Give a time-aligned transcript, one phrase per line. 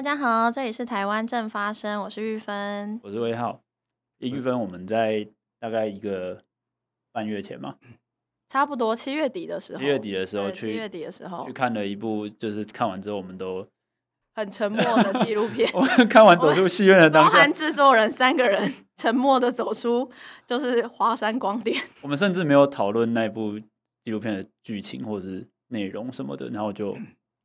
[0.00, 3.60] 大家好，这里是台湾正发生，我是玉芬，我是威浩。
[4.20, 5.28] 玉芬，我们在
[5.58, 6.42] 大概一个
[7.12, 7.76] 半月前嘛，
[8.48, 13.68] 差不多七月底的时候，七月底的时候去，七月底的时候去看了一部，就是看完之后我们都
[14.34, 15.70] 很沉默的纪录片。
[15.74, 20.10] 我 们看完走出戏院的当下，包含制作人三个人 沉默的走出，
[20.46, 21.78] 就是华山光电。
[22.00, 23.60] 我们甚至没有讨论那部
[24.02, 26.96] 纪录片的剧情或是内容什么的，然后就。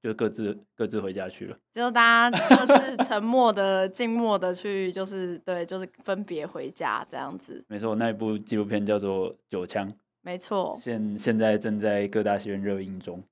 [0.05, 7.65] 就各自各自回家去了，就大家各自 沉默的、静默的去，就是对，就是分别回家这样子。
[7.67, 9.91] 没错，那一部纪录片叫做《九枪》，
[10.21, 13.23] 没错，现现在正在各大戏院热映中。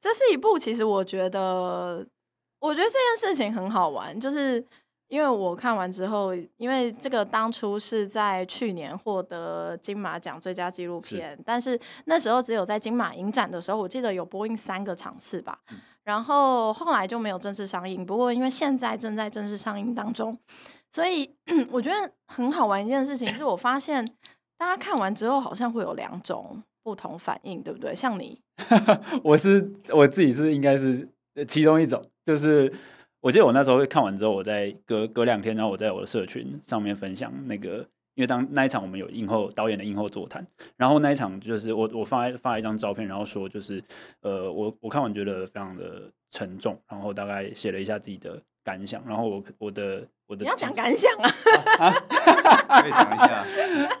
[0.00, 2.04] 这是一部，其实我觉得，
[2.58, 4.66] 我觉得这件事情很好玩，就是。
[5.10, 15.78] 因为我看完之后，因为这个当初是在去年获得金马奖最佳纪录片，是但是那时候只有在金马影展的时候，我记得有播映三个场次吧，嗯、
[16.10, 18.04] 然后后来就没有正式上映。
[18.04, 20.36] 不过因为现在正在正式上映当中，
[20.90, 21.30] 所以
[21.70, 24.04] 我觉得很好玩一件事情是我发现
[24.58, 27.94] 大家看完之后好像会有两种不同反应，对不对？
[27.94, 28.40] 像你，
[29.22, 31.08] 我是我自己是应该是
[31.46, 32.72] 其中一种，就是。
[33.22, 37.86] 我记得我那时候看完之后，我在隔隔两天，然后我在我的社群上面分享那个，
[38.20, 43.82] 因为当那一场我们有映后导演的映后座谈，然后那一场就是我我发发一张照片，然后说就是
[44.20, 51.30] 呃我我看完觉得非常的沉重，然后大概写了一下自己的感想，然后我我的我的你要讲感想啊
[52.82, 53.42] 可以讲一下。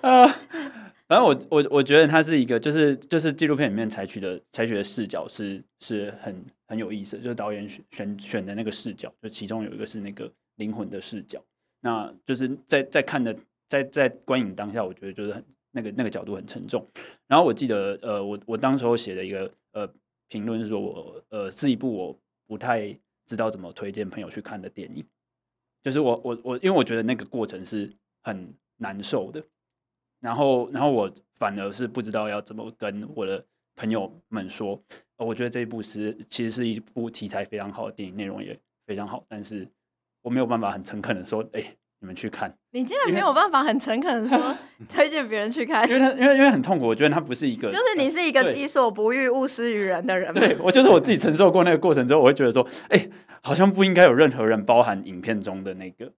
[0.02, 0.36] 啊。
[1.08, 11.42] 反正我我我觉得它是一个，就是就是纪录片里面采取的采取的视角是是很很有意思的，就是导演选选选的那个视角，就其中有一个是那个灵魂的视角，
[11.80, 13.34] 那就是在在看的
[13.70, 16.84] 在在观影当下，我觉得就是很那个那个角度很沉重。
[17.26, 19.90] 然后我记得呃，我我当时候写的一个呃
[20.28, 22.94] 评论是说我呃是一部我不太
[23.26, 25.02] 知道怎么推荐朋友去看的电影，
[25.82, 27.90] 就是我我我因为我觉得那个过程是
[28.22, 29.42] 很难受的。
[30.20, 33.42] 然后，然后我反而是不知道要怎么跟我的
[33.76, 34.82] 朋友们说。
[35.16, 39.68] 我觉得这一部是其实是一部题材非常好的电影，内容也非常好，但是
[40.22, 42.52] 我没有办法很诚恳的说，哎，你们去看。
[42.72, 44.56] 你竟然没有办法很诚恳的说
[44.88, 46.86] 推荐别人去看，因为他因为因为很痛苦。
[46.86, 50.32] 我觉得他不是一个，就是你是一个己所不欲，勿施于人的人。
[50.34, 53.08] 对，我就是我自己承受过那个过程之后，我会觉得说，哎，
[53.42, 56.12] 好像不应该有任何人包含影片中的那个。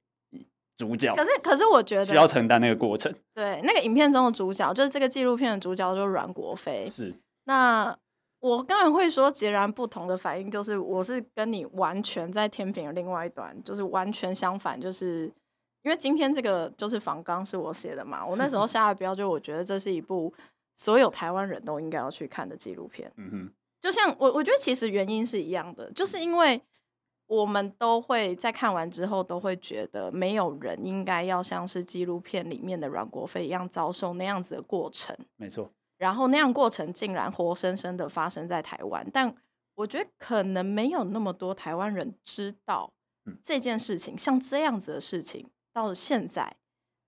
[0.78, 3.12] 主角，可是可是我觉得需要承担那个过程。
[3.34, 6.88] 对，那个影片中的主角就是这个纪录片的主角，就是阮国飞。
[6.90, 7.94] 是，那
[8.40, 14.80] 我刚才会说截然不同的反应，就是我是跟你完全在天平的另外一端，就是完全相反。
[14.80, 15.30] 就是
[15.82, 20.32] 因为今天这个就是访纲是我写的嘛，我那时候 下的标就我觉得这是一部
[20.74, 23.12] 所有台湾人都应该要去看的纪录片。
[23.16, 26.60] 嗯哼，就像我我觉得其实原因是一样的，就是因为。
[27.28, 35.16] 我们都会在看完之后都会觉得，没有人应该要像是纪录片里面的阮国飞一样遭受那样子的过程。
[35.36, 35.72] 没错。
[35.96, 39.34] 然后那样过程竟然活生生的发生在台湾，但
[39.76, 42.92] 我觉得可能没有那么多台湾人知道
[43.42, 44.18] 这件事情。
[44.18, 46.54] 像这样子的事情，到了现在，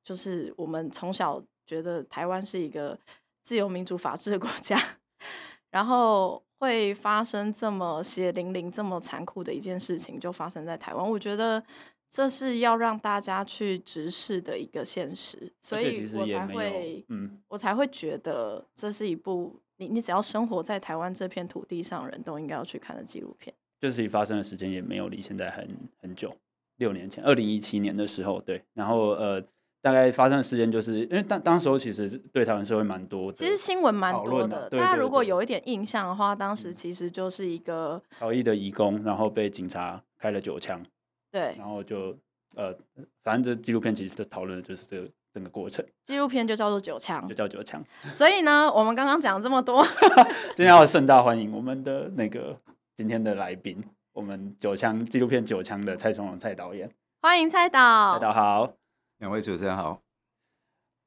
[0.02, 2.98] 就是我们从小觉得台湾是一个
[3.42, 4.78] 自由民主法治的国家，
[5.70, 6.42] 然后。
[6.56, 11.10] 会发生这么血淋淋、这么残酷的一件事情，就发生在台湾。
[11.10, 11.62] 我觉得
[12.08, 23.54] 这是要让大家去直视的一个现实，所以我才会，嗯，我才会觉得这是一部你你只要生活在台湾这片土地上，人都应该要去看的纪录片。
[23.78, 25.68] 这事情发生的时间也没有离现在很
[26.00, 26.34] 很久，
[26.84, 29.42] 六年前，二零一七年的时候，对，然后呃。
[29.84, 34.66] 大概发生的事件，就是因为当当时候其实对台湾社会蛮多的，其实新闻蛮多的。
[34.70, 40.82] 大家如果有一点印象的话，当时其实就是一个逃逸的移工，然后被警察开了九枪。
[41.30, 42.16] 对，然后就
[42.56, 42.74] 呃，
[43.22, 45.84] 反正这纪录片其实在讨论的就是这个整个过程。
[46.02, 47.84] 纪录片就叫做九枪，就叫九枪。
[48.10, 49.84] 所以呢，我们刚刚讲了这么多，
[50.56, 52.58] 今天要盛大欢迎我们的那个
[52.96, 53.84] 今天的来宾，
[54.14, 56.88] 我们九枪纪录片九枪的蔡崇荣蔡导演，
[57.20, 58.72] 欢迎蔡导，蔡导好。
[59.18, 60.00] 两位主持人好，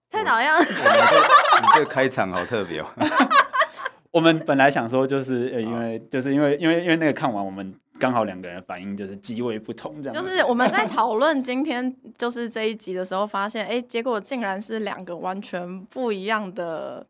[0.09, 2.88] 蔡导演，你这个开场好特别哦。
[4.12, 10.21] 我们本来想说，就是呃，因为就是因为因为因为那个看完，我们刚好两个人反应就是极为不同，这样。
[10.21, 17.06] 就是我们在 讨论今天就是这一集的时候，发现哎，结果竟然是两个完全不一样的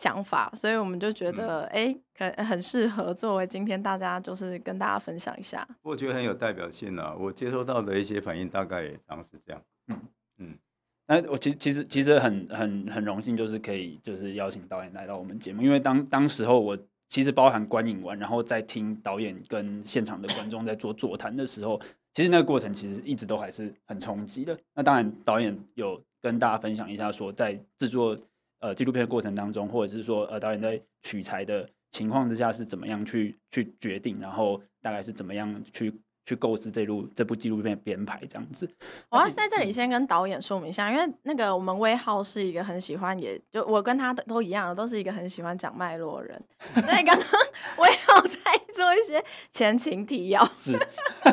[0.00, 5.66] 想法，所以我们就觉得哎，可很适合作为今天大家就是跟大家分享一下。
[5.82, 9.62] 我觉得很有代表性啊，我接收到的一些反应大概也常是这样。
[9.88, 10.00] 嗯
[10.38, 10.58] 嗯，
[11.06, 21.78] 那我其实其实其实很很很荣幸，就是可以就是邀请导演来到我们节目，因为当当时候我其实包含观影完，然后再听导演跟现场的观众在做座谈的时候，
[22.14, 24.58] 其实那个过程其实一直都还是很冲击的。
[24.74, 28.16] 那当然，导演有跟大家分享一下，说在制作
[28.60, 36.00] 呃纪录片的过程当中，或者是说呃导演在取材的情况之下是怎么样去去决定，然后大概是怎么样去。
[36.26, 38.70] 去构思这路这部纪录片编排这样子，
[39.08, 47.26] 我要在这里先跟导演说明一下，因为那个我们威浩是一个很喜欢也，也就我跟他都一样，都是一个很喜欢讲脉络的人， 所以刚刚
[47.82, 48.38] 威浩在
[48.72, 50.78] 做一些前情提要，是，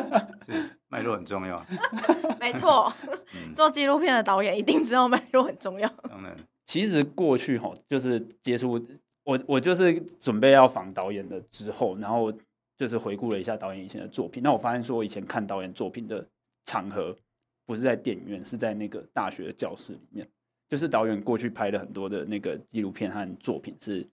[0.44, 1.64] 是脉络很重要，
[2.40, 2.92] 没错，
[3.54, 5.88] 做纪录片的导演一定知道脉络很重要。
[6.08, 6.36] 当然，
[6.68, 8.80] 其实过去哈，就是接触
[9.24, 12.32] 我，我就是准备要访导演的之后，然后。
[12.78, 16.24] 就是回顾了一下导演以前的作品，那我发现说，我以前看导演作品的
[16.64, 17.12] 场合
[17.66, 20.24] 不是在电影院，是在那个大学的教室里面。
[20.68, 24.06] 就是导演过去拍的很多的那个纪录片和作品，是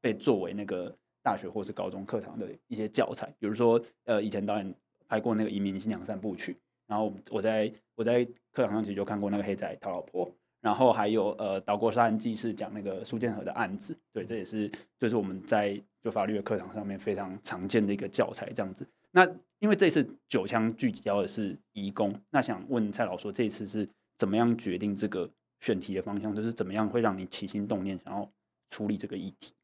[0.00, 3.32] 被作为那个大学或是高中课堂的一些教材。
[3.38, 4.74] 比如说，呃，以前导演
[5.06, 6.52] 拍过那个《移民新娘三部曲》，
[6.88, 10.26] 然后我在我在课堂上其实就看过那个《黑仔讨老婆》。
[10.68, 18.86] 然后还有呃，岛国杀人记是讲那个苏建和的案子，对，这也是就是我们在就法律的课堂上面非常常见的一个教材这样子。
[19.10, 19.26] 那
[19.60, 23.88] 因为这次九枪聚焦的是移工，那想问蔡老说，这一次是
[24.18, 25.26] 怎么样决定这个
[25.60, 26.34] 选题的方向？
[26.34, 28.30] 就是怎么样会让你起心动念想要
[28.68, 29.54] 处理这个议题？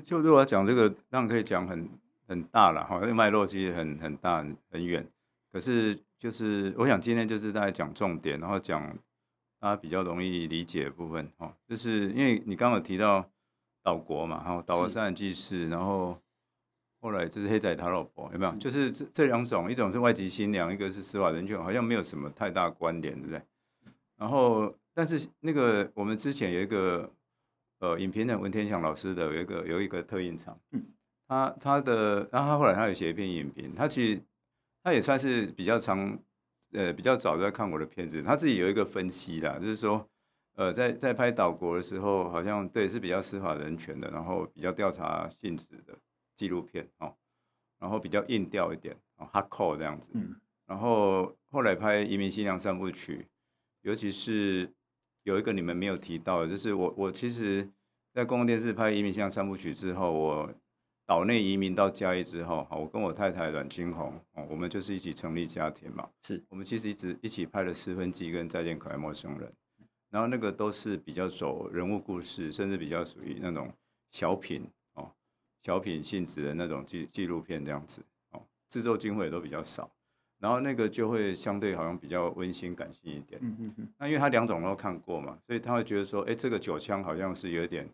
[0.00, 1.86] 就对我来讲，这个当然可以讲很
[2.26, 5.06] 很大了哈，那个脉络其实很很大很远。
[5.52, 8.96] 可是就是我想今天就是大概讲重点，然后讲。
[9.60, 13.28] 大家比较容易理解的部分，哈，就是因为你刚刚有提到
[13.82, 16.16] 岛国嘛，哈，岛国杀人记事，然后
[17.00, 18.52] 后来就是黑仔他老婆，有没有？
[18.52, 23.42] 是就是这这两种，一种是外籍新娘，一个是司法人权，好像没有什么太大关联，对不对？
[24.16, 27.12] 然后，但是那个我们之前有一个
[27.80, 30.84] 呃影评人文天祥老师的有一个有一个特映场，嗯，
[31.26, 34.22] 他他的，然后他后来他有写一篇影评，他其实
[34.84, 36.16] 他也算是比较长。
[36.72, 40.06] 呃，比较早就在看我的片子，他自己有一个分析啦，就是说，
[40.54, 45.98] 呃，在在拍岛国的时候，好像对是比较司法人权的，然后比较调查性质的
[46.36, 47.14] 纪录片哦，
[47.78, 50.10] 然后比较硬调一点哦，hardcore 这样子。
[50.12, 50.36] 嗯。
[50.66, 53.16] 然后后来拍《移民新娘三部曲》，
[53.80, 54.70] 尤其是
[55.22, 57.66] 有一个你们没有提到的，就是我我其实，
[58.12, 60.54] 在公共电视拍《移民新娘三部曲》之后，我。
[61.08, 66.06] 岛内移民到嘉义之后，好，我跟我太太阮青红，哦，我们就是一起成立家庭嘛。
[66.22, 69.48] 是我们其实一直一起拍了《四分之一》跟《再见可爱陌生人》，
[70.10, 73.72] 然后那个都是比较走人物故事，甚至比较属于那种
[74.10, 75.10] 小品哦，
[75.62, 79.90] 小品性质的那种纪纪录片这样子哦，制作经费也都比较少，
[80.38, 83.40] 然后那个就会相对好像比较温馨感性一点。
[83.42, 83.88] 嗯嗯嗯。
[83.96, 87.88] 那因为他两种都看过嘛，所以他会觉得说，哎，这个九枪好像是有点。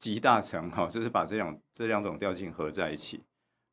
[0.00, 3.22] 集大成哈，就是把这两这两种调性合在一起，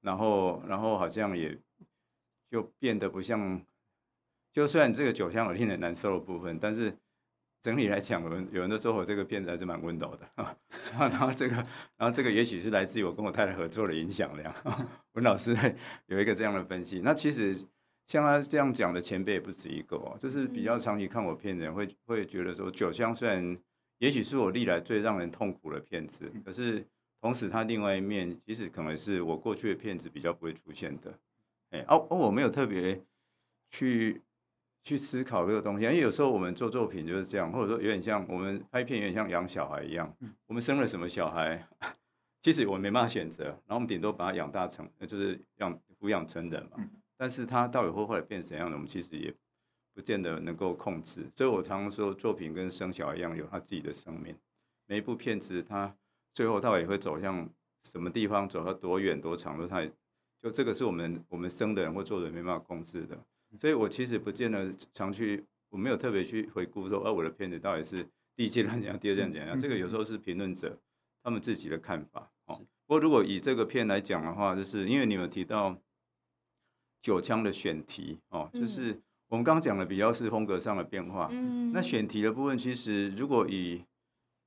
[0.02, 1.58] 然后然后好像也
[2.52, 3.62] 就变得不像，
[4.52, 6.94] 就虽然这个酒香有令人难受的部分，但是
[7.62, 10.30] 整体来讲，有人有人都说我这个片子还是蛮温柔的，
[11.00, 11.56] 然后这个
[11.96, 14.54] 然后这个也许是来自于我跟我太太合作的影响量。
[15.16, 15.56] 文老师
[16.08, 17.56] 有一个这样的分析，那其实
[18.06, 23.58] 像他这样讲的前辈也不止一个哦，就是比较长期看我片的人会会觉得说酒香虽然。
[24.00, 26.86] 也许是我历来最让人痛苦的片子，可是
[27.20, 31.12] 同时它另外一面，其实可能是我过去的片子比较不会出现的。
[31.72, 33.02] 哎，哦哦，我没有特别
[33.72, 34.22] 去
[34.84, 40.16] 去思考这个东西，因为有时候我们做作品就是这样，或者说有点像我们拍片，有点像养小孩一样。
[40.46, 41.68] 我们生了什么小孩，
[42.42, 46.78] 其实我们没办法选择，然后我们顶多把它养大成，就是养抚养成人嘛。
[47.18, 49.34] 但是它到底会后来变成怎样的，我们其实也。
[49.98, 54.38] 不见得能够控制，所以我常常说，作品跟生小孩一样，有他自己的生命。
[54.86, 55.92] 每一部片子，它
[56.32, 57.50] 最后到底会走向
[57.82, 59.88] 什么地方，走到多远多长，都太
[60.40, 63.18] 就这个是我们我们生的人或做的人没办法控制的。
[63.60, 69.60] 所以我其实不见得常去，我没有特别去回顾说，哦，我的片子到底是第一阶段怎样，第二阶段怎样。
[69.60, 70.80] 这个有时候是评论者
[71.24, 72.32] 他们自己的看法。
[72.46, 75.76] 哦，不过如果以这个片来讲的话，就是因为你们提到
[77.02, 79.02] 九枪的选题哦，就是。
[79.30, 83.84] 我们刚刚讲的比较是风格上的变化，嗯，那选题的部分，其实如果以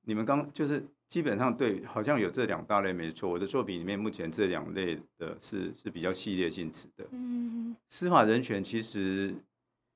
[0.05, 3.29] 你们刚就是基本上对，好像有这两大类没错。
[3.29, 9.35] 我的作品里面目前这两类的是是比较系列性质的，嗯，司法人权其实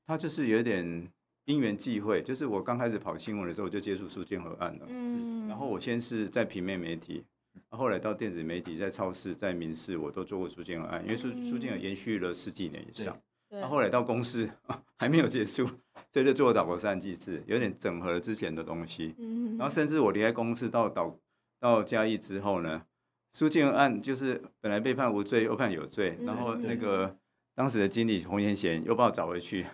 [0.05, 1.11] 它就是有点
[1.45, 7.23] 因缘际会，就是我刚开始跑新闻的时候我就接触苏建和案了，嗯，然后我先是在平面媒体，
[7.69, 13.17] 后来到电子媒体，在超市，在民事我都做过苏建和案，因为苏苏建和延续了十几年以上。
[13.49, 14.49] 那后来到公司
[14.97, 15.65] 还没有结束，
[16.11, 19.15] 所以就做岛国杀人记事，有点整合之前的东西。
[19.17, 21.17] 嗯然后甚至我离开公司到岛
[21.59, 22.83] 到嘉义之后呢，
[23.31, 27.15] 苏建和案就是本来被判无罪又判有罪，然后那个
[27.53, 29.65] 当时的经理洪延贤又把我找回去，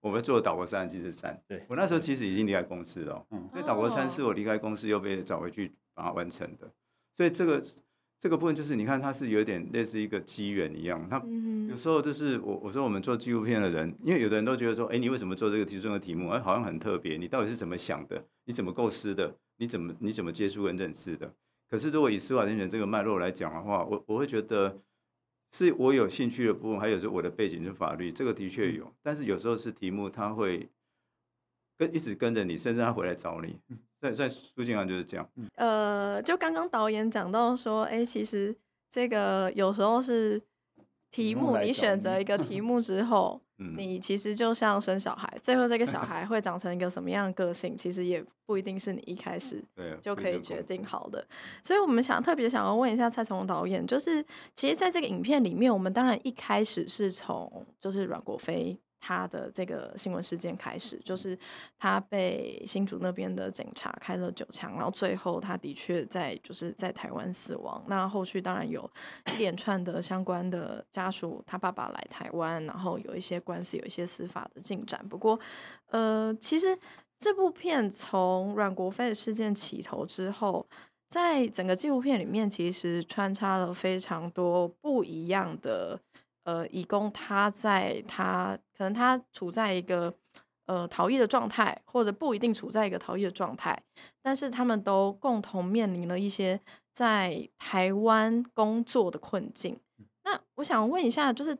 [0.00, 1.38] 我们做岛国三十七次三。
[1.46, 6.70] 对，我那时候其实已经离开公司了，嗯，因为岛国三是我离开公司又被找回去把它完成的。
[7.16, 7.62] 所以这个
[8.18, 11.06] 这个部分就是你看，它是有点类似一个机缘一样。
[11.08, 11.22] 它
[11.68, 16.30] 有时候就是我我说我们做纪录片的人，因为有的人都觉得说，哎，你为什么做这个提出这个题目？
[16.30, 18.24] 哎，好像很特别，你到底是怎么想的？
[18.44, 19.36] 你怎么构思的？
[19.58, 21.32] 你怎么你怎么接触跟认识的？
[21.68, 24.80] 可是如果以司法人权这个脉络来讲的话，我我会觉得
[25.52, 28.90] 是我有兴趣的部分，还有是我的背景是法律，这个的确有。
[29.02, 30.68] 但是有时候是题目，它会
[31.76, 33.58] 跟一直跟着你，甚至他回来找你。
[34.00, 35.28] 在在书记上就是这样。
[35.56, 38.54] 呃，就刚刚导演讲到说，哎，其实
[38.90, 40.40] 这个有时候是
[41.10, 43.40] 题目，你选择一个 题目之后。
[43.74, 49.64] 你其实就像生小孩，最后这个小 孩会长成一个什么样的个性，其实也不一定是你一开始
[50.02, 51.26] 就可以决定好的。
[51.64, 54.22] 所以，我们想特别想要问一下蔡崇导演，就是
[54.54, 58.78] 其实在这个影片里面，我们当然一开始是从就是阮国飞。
[59.06, 61.38] 他的这个新闻事件开始，就是
[61.78, 67.80] 他被新竹那边的警察开了九枪，然后最后他的确在就是在台湾死亡。
[67.86, 68.90] 那后续当然有
[69.32, 75.00] 一连串的相关的家属，他爸爸来台湾，然后有一些官司，有一些司法的进展。
[75.08, 75.38] 不过，
[75.90, 76.76] 呃，其实
[77.16, 80.66] 这部片从阮国飞的事件起头之后，
[81.08, 86.00] 在整个纪录片里面，其实穿插了非常多不一样的。
[86.46, 90.14] 呃，义工他在他可能他处在一个
[90.66, 93.76] 呃逃逸的状态，或者不一定处在一个逃逸的状态，
[94.22, 96.60] 但是他们都共同面临了一些
[96.92, 99.76] 在台湾工作的困境。
[100.22, 101.52] 那我想问一下，就是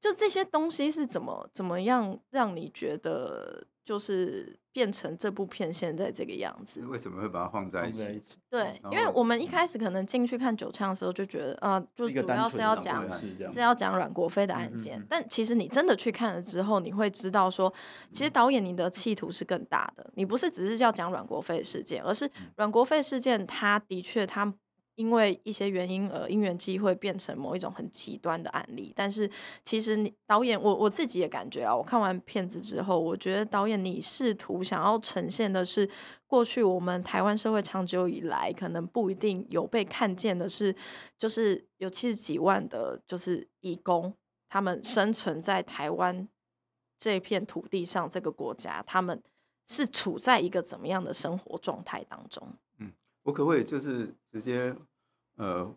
[0.00, 4.58] 就这些东西是怎么怎么样让你觉得就是？
[4.74, 8.22] 变成这部片现在这个样子，为什么会把它放在一起？
[8.48, 13.06] 对，因为我们一开始可能进去看九枪的时候就觉得，呃，就主要是要讲
[13.52, 17.70] 是要讲阮国飞的案件，嗯嗯嗯，但其实你真的去看了之后，你会知道说，
[18.14, 24.54] 其实导演你的企图是更大的，你不是只是要讲阮国飞的事件，而是阮国飞事件，他的确他。
[24.94, 29.28] 因为一些原因而因缘际会变成某一种很极端的案例，但是
[29.64, 35.88] 其实你导演我我自己也感觉啊，我看完片子之后，我觉得导演你试图想要呈现的是
[36.26, 40.74] 过去我们台湾社会长久以来可能不一定有被看见的是，
[41.18, 44.14] 就是有七十几万的，就是义工，
[44.48, 46.28] 他们生存在台湾
[46.98, 49.22] 这片土地上，这个国家，他们
[49.66, 52.46] 是处在一个怎么样的生活状态当中？
[53.22, 54.74] 我可不可以就是直接
[55.36, 55.74] 呃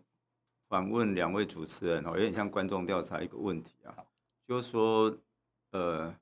[0.68, 3.94] 反问两位主持人哦，有点像观众调查一个问题啊，
[4.48, 5.16] 就是说
[5.70, 6.14] 呃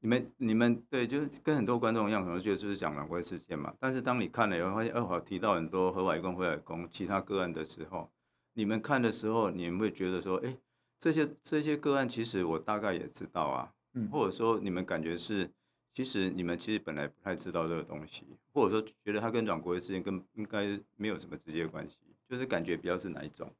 [0.00, 3.74] 你们你们对，就是跟很多观众一样，可能觉得就是讲阮国飞事件嘛。
[3.78, 8.08] 但是当你看了以后，发现二华提到很多合法移工、非法移工其他个案的时候，
[8.54, 10.56] 你们看的时候，你们会觉得说，哎，
[10.98, 15.50] 这些这些个案其实我大概也知道啊，嗯，或者说你们感觉是。
[15.92, 21.96] 其实你们其实本来不太知道这个东西，或者说觉得它跟阮国的事件跟应该没有什么直接关系，
[22.28, 23.50] 就是感觉比较是哪一种？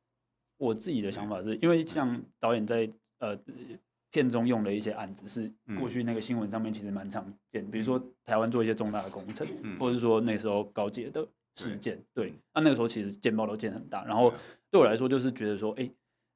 [0.57, 3.39] 我自己的想法是因为像导演在呃
[4.11, 9.47] 片中用的一些案子，是过去那个新闻上面其实蛮常见，比如说台湾做一些重大的工程，
[9.79, 14.33] 或者是说那时候高阶的事件，对，那那个时候其实见报都见很大，然后
[14.71, 15.91] 对我来说就是觉得说，哎。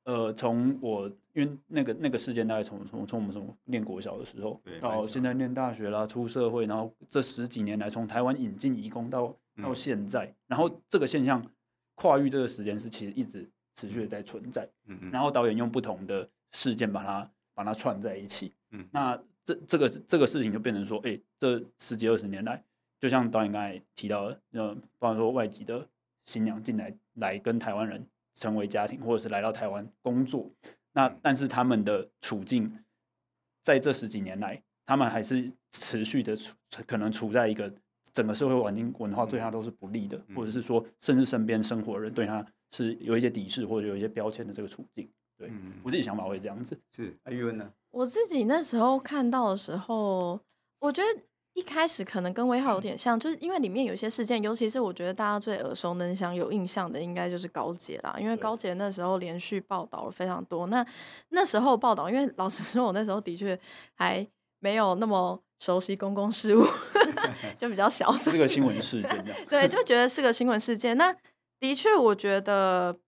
[0.06, 11.44] 呃，从我因为那个那个事件大概从从从我们从念国小的时候到现在念大学啦，出社会，然后这十几年来从台湾引进移工到到现在，嗯，然后这个现象
[11.96, 22.62] 跨越这个时间是其实一直持续的在存在，嗯嗯，然后导演用不同的事件把它把它串在一起，嗯，那这这个这个事情就变成说，哎，这十几二十年来，
[23.00, 25.84] 就像导演刚才提到的，呃，包括说外籍的
[26.26, 28.06] 新娘进来来跟台湾人。
[28.36, 30.50] 成为家庭，或者是来到台湾工作，
[30.94, 32.78] 那但是他们的处境，
[33.62, 37.70] 在这十几年来，他们还是持续的处，可能处在一个
[38.12, 45.06] 整个社会环境文化对他都是不利的，或者是说，甚至身边生活的人对他是有一些敌视或者有一些标签的这个处境。
[45.36, 46.80] 对，我自己想法会这样子。
[46.90, 47.70] 是，阿韵呢？
[47.90, 50.40] 我自己那时候看到的时候，
[50.78, 51.22] 我觉得。
[51.54, 58.16] 一开始可能跟威浩有点像，就是因为里面有些事件，尤其是我觉得大家最耳熟能详、有印象的，应该就是高捷啦。
[58.18, 60.66] 因为高捷那时候连续报道了非常多。
[60.66, 60.84] 那
[61.28, 63.56] 那时候报道，因为老实说，我那时候的确
[63.94, 64.26] 还
[64.58, 66.64] 没有那么熟悉公共事务，
[67.56, 68.11] 就比较小。
[68.16, 69.25] 是个新闻事件。
[69.49, 70.96] 对，就 觉得是个新闻事件。
[70.99, 71.14] 那
[71.61, 72.99] 的确，我觉得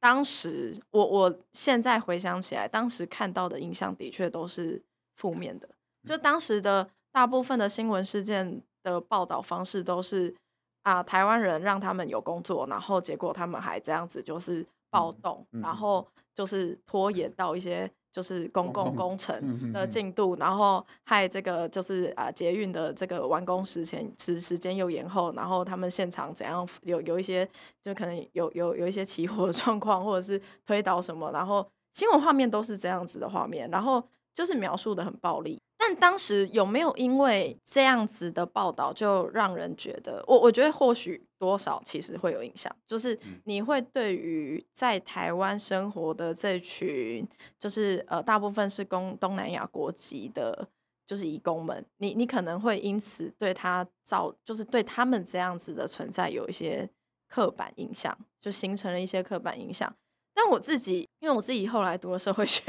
[0.00, 4.82] 当时我我现在回想起来，当时看到的印象的确都是
[5.16, 5.68] 负面的。
[6.08, 6.88] 就当时的。
[7.12, 10.34] 大部分的新闻事件的报道方式都是
[10.82, 27.46] 啊，台湾人让他们有工作，然后结果他们还这样子就是暴动，然后就是拖延到一些就是公共工程的进度，然后害这个就是啊捷运的这个完工时前时时间又延后，然后他们现场怎样有有一些
[27.82, 34.02] 就可能有有有一些起火的状况，或者是推倒什么，然后新闻画面都是这样子的画面，然后
[34.34, 35.60] 就是描述的很暴力。
[35.82, 47.26] 但当时有没有因为这样子的报道，就让人觉得我我觉得或许多少其实会有影响，就是你会对于在台湾生活的这群，
[47.58, 50.68] 就是呃大部分是公东南亚国籍的，
[51.06, 56.86] 就是移工们，你你可能会因此对他造，就是对他们这样子的存在有一些
[57.26, 59.90] 刻板印象，就形成了一些刻板印象。
[60.34, 62.62] 但我自己，因为我自己后来读了社会学。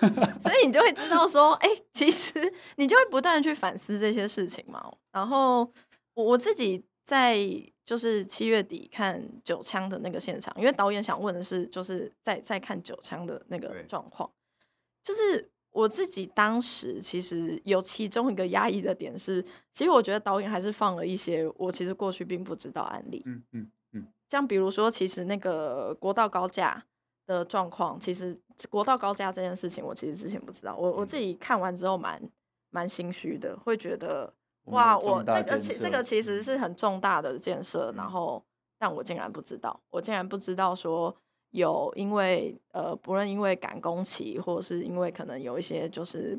[0.40, 4.90] 所以你就会知道说，哎、欸，其实你就会不断去反思这些事情嘛。
[5.12, 5.60] 然后
[6.14, 7.38] 我我自己在
[7.84, 14.30] 就是七月底看九枪的那个现场，因为导演想问的是，就是在在看九枪的那个状况。
[15.02, 19.42] 就是我自己当时其实有其中一个压抑的点是，
[19.72, 23.22] 其实我觉得导演还是放了一些我其实过去并不知道案例。
[23.24, 26.84] 嗯嗯嗯，像比如说，其实那个国道高架
[27.28, 28.36] 的状况，其实
[28.70, 30.74] 国道高架这件事情，我其实之前不知道。
[30.74, 32.30] 我我自己看完之后蛮，蛮
[32.70, 34.32] 蛮心虚的，会觉得
[34.64, 38.42] 哇，我这个其这个其实是很重大的建设，然后
[38.78, 41.14] 但我竟然不知道，我竟然不知道说
[41.50, 46.38] 有因为呃，不论因为赶工期，或者是因为可能有一些就是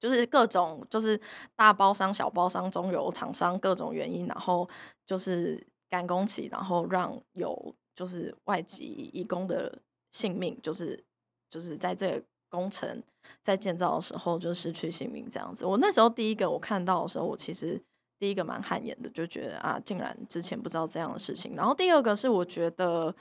[0.00, 1.20] 就是各种就是
[1.54, 4.66] 大包商、小包商、中游厂商各种原因，然后
[5.04, 9.78] 就是赶工期，然后让有就是外籍义工的。
[10.10, 11.04] 性命就是
[11.50, 13.02] 就是在这个工程
[13.42, 15.66] 在建造的时候就失去性命这样子。
[15.66, 17.80] 我那时候第一个我看到的时候，我其实
[18.18, 21.54] 第一个蛮汗颜的，就觉得啊，竟然之前不知道这样的事情。
[21.54, 23.14] 然后第二个是我觉得，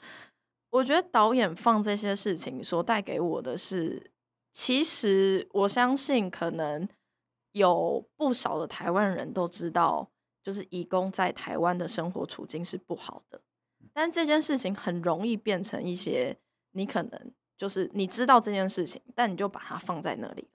[0.69, 4.11] 我觉得导演放这些事情所带给我的是，
[4.53, 6.87] 其实我相信可能
[7.51, 10.09] 有不少的台湾人都知道，
[10.41, 13.41] 就是义工在台湾的生活处境是不好的，
[13.93, 16.37] 但这件事情很容易变成一些。
[16.77, 20.47] 你可能就是你知道这件事情，但你就把它放在那里。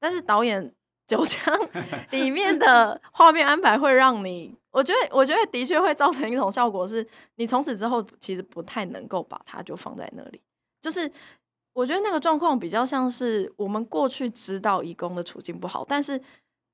[0.00, 0.74] 但是导演
[1.06, 1.56] 九枪
[2.10, 10.42] 里面的画面安排会让你，我觉得，我觉得的确会造成一种效果，是你从此之后其实不太能够把它就放在那里。
[10.80, 11.10] 就是
[11.72, 16.20] 我觉得那个状况比较像是我们过去知道义工的处境不好，但是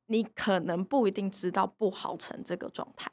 [0.06, 3.10] 你可能不一定知道不好成这个状态，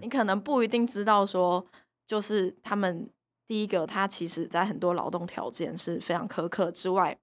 [0.00, 1.66] 你可能不一定知道说
[2.06, 3.10] 就是他们。
[3.50, 7.18] 第一个，他其实在很多劳动条件是非常苛刻之外，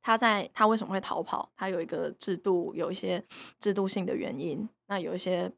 [0.00, 1.50] 他在他为什么会逃跑？
[1.56, 3.24] 他有一个制度，有一些
[3.58, 4.68] 制度性的原因。
[4.86, 5.50] 那有一些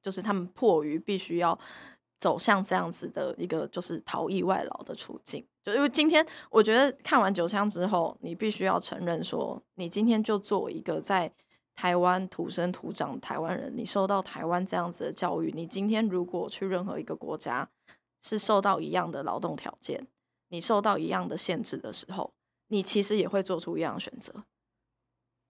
[0.00, 1.58] 就是他们迫于必须要
[2.18, 5.46] 走向这样子的一个就是逃逸外劳的处境。
[5.62, 11.30] 就因为今天我觉得看完九枪之后，你必须要承认说，你今天就作为一个在
[11.74, 17.68] 台湾土生土长台湾人，你受到台湾这样子的教育，你今天如果去任何一个国家。
[18.20, 20.06] 是受到一样的劳动条件，
[20.48, 22.32] 你受到一样的限制的时候，
[22.68, 24.44] 你其实也会做出一样的选择。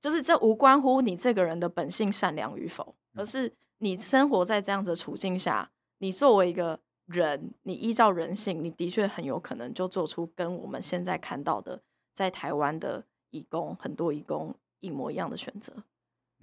[0.01, 15.73] 就是这无关乎你这个人的本性善良与否，而是你生活在这样子的处境下，你作为一个人，你依照人性，你的确很有可能就做出跟我们现在看到的在台湾的义工很多义工一模一样的选择。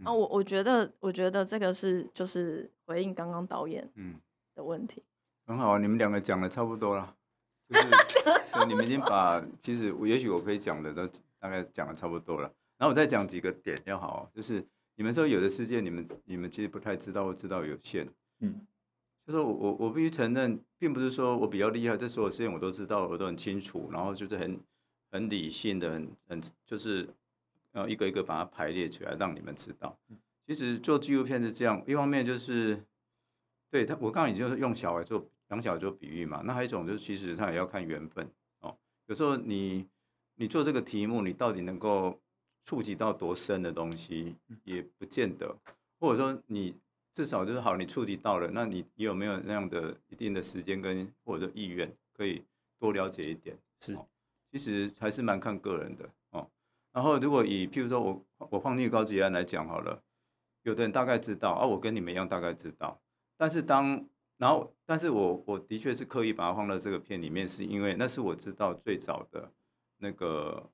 [0.04, 4.22] 啊，我我觉得，我觉得这个是就是回应刚刚导演嗯
[4.54, 5.04] 的问题。
[5.48, 7.16] 很好啊，你们两个讲的差不多了，
[7.70, 7.90] 就是
[8.54, 11.08] 就你们已经把其实我也许我可以讲的都
[11.40, 14.62] 大概讲的差不多了，然后我再讲几个点要好，就是
[14.96, 18.06] 你们说有的事件你们你们其实不太知道或知道有限，
[18.42, 18.60] 嗯，
[19.26, 24.60] 就是我我我必须承认，并不是说我比较厉害，这所有事情我都知道，我都很清楚，然后就是很
[25.10, 27.08] 很理性的，很很就是
[27.72, 29.98] 呃一个一个把它排列起来让你们知道。
[30.46, 32.84] 其实做纪录片是这样，一方面就是
[33.70, 35.26] 对他，我刚刚已经是用小孩做。
[35.50, 38.30] 两小做比喻嘛，那还有一种就是，其实它也要看缘分
[38.60, 38.78] 哦。
[39.06, 39.88] 有时候你
[40.36, 42.20] 你做这个题目，你到底能够
[42.66, 45.56] 触及到多深的东西，也不见得。
[46.00, 46.76] 或者说你
[47.14, 52.44] 至少就是好，你触及到了，那你你有没有那样的一定的时间跟或者意愿，可以
[52.78, 53.58] 多了解一点？
[53.82, 54.06] 是，哦，
[54.52, 56.48] 其实还是蛮看个人的哦。
[56.92, 60.04] 然后如果以譬如说我我放进高级案来讲好了，
[60.64, 63.00] 有的人大概知道啊，我跟你们一样大概知道，
[63.38, 64.06] 但是当
[64.38, 69.52] 然后，但是我我的确是刻意把它放到这个片里面，是因为那是我知道最早的
[69.97, 70.69] 那个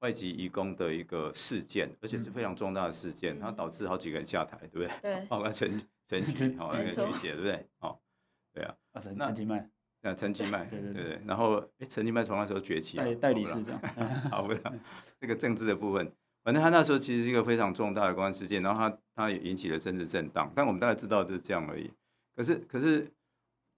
[0.00, 4.90] 外籍移工的一个事件，嗯、而且是非常重大的事件，嗯、它导致好几个人下台，对不对？
[5.00, 7.66] 对，包括陈 陈菊，好那个菊姐，对不对？
[7.78, 8.00] 好，
[8.52, 8.74] 对啊。
[8.92, 9.70] 啊，陈陈其迈，
[10.02, 13.80] 啊，陈其迈， 对对对，然后，哎，陈其迈从那时候崛起，代代理市长，
[14.30, 14.74] 好不了。
[15.18, 20.50] 这个政治的部分，反正他那时候其实是一个非常重大的公安事件，然后他他也引起了政治震荡。
[20.54, 21.90] 但我们大概知道就是这样而已。
[22.40, 23.04] 可是，可是，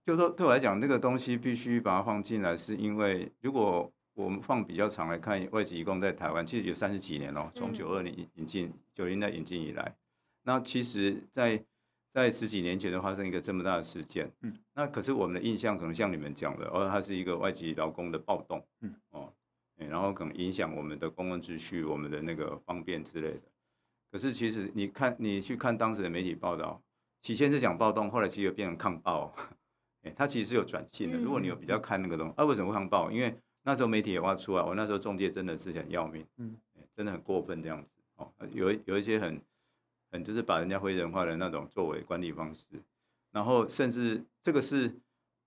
[0.07, 9.93] 就是说对我来讲，那个东西必须把它放进来，是因为如果我们放比较长来看，外籍移工在台湾其实有三十几年了，从九二年引进，九零年代引进以来，
[10.45, 11.61] 那其实，在
[12.13, 19.33] 在十几年前就发生一个这么大的事件，嗯，那可是我们的印象可能像你们讲的，哦，它是一个外籍劳工的暴动，嗯，哦，
[19.77, 23.41] 然后可能影响我们的公共秩序、我们的那个方便之类的。
[24.13, 26.81] 可是其实你看，你去看当时的媒体报道，
[27.23, 29.33] 起先是讲暴动，后来其实变成抗暴，
[30.03, 31.17] 哎， 它其实是有转性的。
[31.19, 33.11] 如果你有比较看那个东西，啊，为什么会抗暴？
[33.11, 36.57] 因为那时候媒体也挖出来，我那时候中介真的是很要命，嗯，
[36.95, 39.41] 真的很过分这样子，哦，有有一些很。
[40.15, 42.67] 很，就是把人家非人化的那种作为管理方式，
[43.31, 44.95] 然后甚至这个是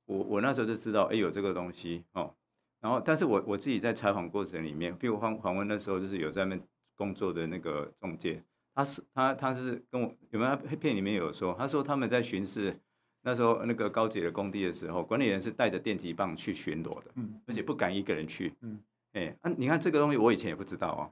[0.07, 2.33] 我我那时候就知道，哎，有这个东西哦。
[2.79, 8.43] 然后，但是我我自己在采访过程里面，比如访访问那时候，就是有在那边工作的那个中介，
[8.75, 12.77] 他是他他是跟我有没有片里面有说，他说他们在巡视
[13.21, 18.77] 那时候那个高捷的工地的时候，管理员是带着电击棒去巡逻的，嗯，而且不敢一个人去，嗯，
[19.13, 21.09] 哎，啊，你看这个东西，我以前也不知道哦。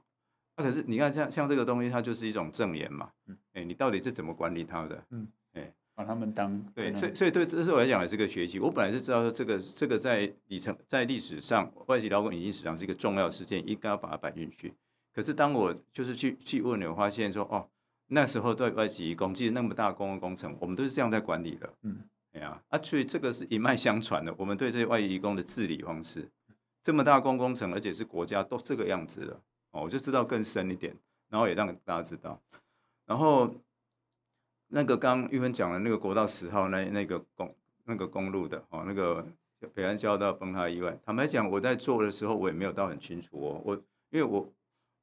[0.56, 3.10] 那、啊、可是你看像，像像这个东西，它就是一种证言嘛。
[3.26, 5.04] 嗯，哎、欸，你到底是怎么管理它的？
[5.10, 8.60] 嗯，哎、欸，把他们当对，所以所以对，这是我来讲也是个学习。
[8.60, 14.72] 我本来是知道说这个这个在里程在历史上外籍劳工引进史上是一个重要事件，应该要把它摆进去。
[15.14, 17.68] 可是当我就是去去问了，我发现说哦，
[18.08, 21.72] 那时候对外籍移工，其实那么大的公共工程，我们都是这样在管理的。
[21.82, 21.98] 嗯，
[22.32, 24.34] 哎呀，啊，所以这个是一脉相传的。
[24.36, 26.28] 我们对这些外籍移工的治理方式，
[26.82, 29.40] 这么大公共工程，而且是国家都这个样子的。
[29.70, 30.94] 哦，我就知道更深一点，
[31.28, 32.40] 然后也让大家知道。
[33.06, 33.54] 然后
[34.68, 39.24] 那个刚玉芬讲的那个国道十号那那个公那个公路的哦，那个
[39.72, 43.62] 北安交道崩塌意外，坦白讲，我在做的时候我也没有到很清楚哦。
[43.64, 43.74] 我
[44.10, 44.52] 因为我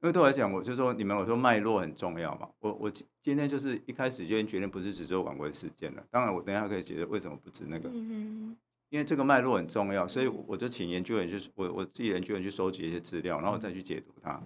[0.02, 2.48] 因为对我来讲，我就说你们我说脉络很重要嘛。
[2.58, 6.04] 我我今天就是一开始就已经决定不是只做晚归事件了。
[6.10, 7.88] 当然，我等一下可以解释为什么不止那个。
[7.92, 8.56] 嗯
[8.90, 14.38] 因为这个脉络很重要，所以我就请研究员，去我我自己研究员去收集一些资料，然后再去解读它。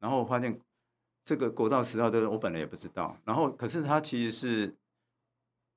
[0.00, 0.58] 然后我发现
[1.22, 3.16] 这个国道十号的，我本来也不知道。
[3.24, 4.74] 然后可是它其实是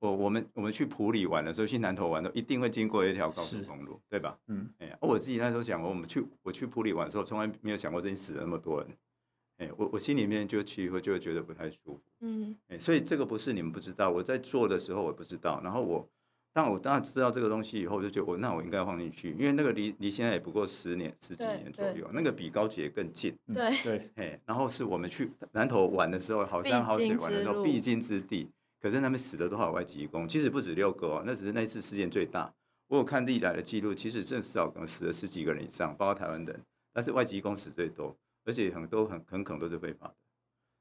[0.00, 4.36] 我我们我们去普里玩的时候，去南投玩的，一定会经过一条高速公路，对吧？
[4.48, 8.88] 嗯，哎呀，我自己那时候想，我们去我去普里玩的时候，从来没有想过这里死了那么多人。
[9.58, 12.00] 哎，我我心里面就去以后就会觉得不太舒服。
[12.20, 16.08] 嗯，哎，所以这个不是你们不知道，我在做的时候我不知道，然后我。
[16.50, 23.32] 但我当然知道这个东西以后，我就觉得我那我应该放进去，因为那个离离现在也不过十年十几年左右，那个比高捷更近。
[23.54, 28.48] 对对， 哎，然后是我们去南投玩的时候，好山好水玩的时候必经之地。
[28.80, 30.26] 可是那边死了多少外籍工？
[30.26, 32.52] 其实不止六个哦，那只是那次事件最大。
[32.88, 36.60] 我有看历来的记录，其实至少可能死了十几个人以上，包括台湾人。
[36.92, 38.16] 但是外籍工死最多，
[38.48, 40.14] 而且很多很很可能都是非法的。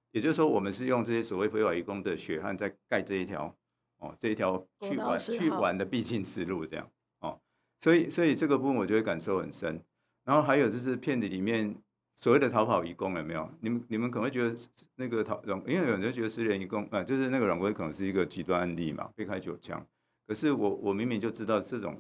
[0.10, 3.56] 也就是说，我们是用这些所谓非法移工的血汗在盖这一条。
[4.00, 6.88] 哦，这一条去玩去玩的必经之路，这样
[7.22, 7.42] 哦，
[7.82, 9.84] 所以所以这个部分我就会感受很深。
[10.24, 11.76] 然后还有就是片子里面
[12.16, 13.50] 所谓的逃跑移工有没有？
[13.60, 14.56] 你们你们可能会觉得
[14.98, 19.84] 那个逃，因为有人觉得失联移工啊，就是那个软规可能是一个极端案例嘛，被开九枪。
[20.28, 22.00] 可是我我明明就知道这种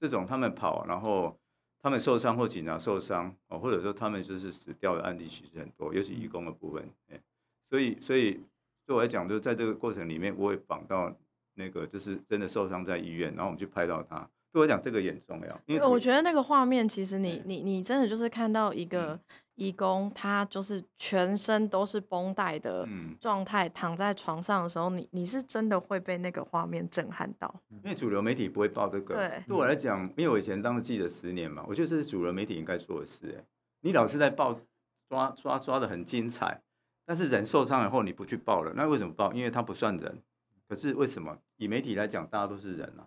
[0.00, 1.39] 这种他们跑，然后
[1.82, 7.20] 他们受伤或警察受伤哦，或者说他们就是死掉的案例其实很多，尤其义工的部分，哎，
[7.68, 8.40] 所以所以。
[8.86, 11.16] 对我来讲，就是在这个过程里面，我也访到
[11.54, 14.28] 那个就是真的受伤在医院，然后我们去拍到他。
[14.52, 19.18] 对我来讲，这个也很重要，因为我觉得那个画面，其实你你你真的就是看到一个
[19.54, 22.88] 义工，他就是全身都是绷带的
[23.20, 27.54] 状态，躺在床上的时候，你你是真的会被那个画面震撼到。
[27.68, 29.14] 因为主流媒体不会报这个。
[29.14, 33.34] 对，对我来讲，因为我以前当了记者十年嘛，我觉得这是主流媒体应该做的事。
[33.38, 33.44] 哎，
[33.82, 34.60] 你老是在报
[35.08, 36.60] 抓抓抓的很精彩。
[37.06, 39.32] 但是人受伤以后你不去报了，那为什么报？
[39.32, 40.22] 因为他不算人。
[40.68, 43.02] 可是为什么以媒体来讲，大家都是人啊？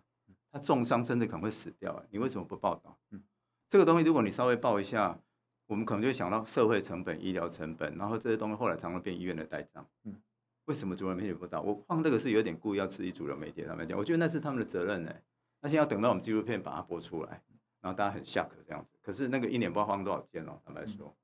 [0.53, 2.95] 他重伤甚至可能会死掉，你为什么不报道？
[3.09, 3.19] 嗯，
[3.67, 5.19] 这个东西如果你稍微报一下，
[5.65, 9.83] 我们可能就会想到社会成本、医疗成本，然后这些东西后来常常变医院的代账。
[10.03, 10.15] 嗯，
[10.65, 11.61] 为什么主流媒体不报道？
[11.61, 15.11] 我放这个是有点故意要刺激主流媒体他们讲，我觉得那是他们的责任呢。
[15.59, 17.41] 那现在要等到我们纪录片把它播出来，
[17.81, 18.95] 然后大家很 shock 这样子。
[19.01, 21.07] 可是那个一年不知道花多少钱哦，坦白说。
[21.07, 21.17] 嗯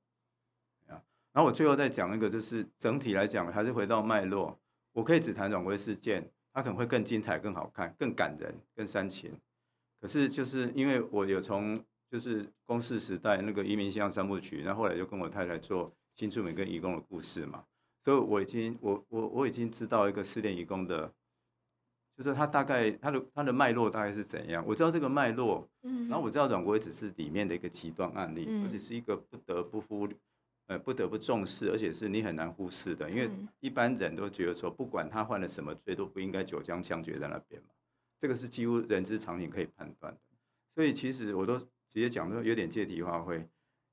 [1.32, 4.58] 然后我最后再讲一个，就是整体来讲，还是回到脉络。
[4.90, 9.32] 我可以只谈阮国辉事件，它可能会更精彩、更好看、更感人、更煽情。
[10.00, 11.78] 可是就是因为我有从
[12.10, 17.64] 就是公视时代那个移民向三部曲，然后后来就跟我太太做新住民跟移工的故事嘛，
[18.02, 21.12] 所以我已经我我我已经知道一个失联移工的，
[22.16, 24.64] 就是他大概他的他的脉络大概是怎样？
[24.66, 30.16] 我知道这个脉络，嗯，然后我知道阮国也只是里面的一个极端案例，嗯、而且是一个不得不忽略，
[30.70, 33.28] 呃，不得不重视，而且是你很难忽视的，因为
[33.58, 37.70] 一般人都觉得说，不管他犯了什么罪，都不应该九江枪决在那边嘛，
[38.20, 40.20] 这个是几乎人之常情可以判断的。
[40.72, 43.44] 所以其实我都直接讲说有点借题发挥，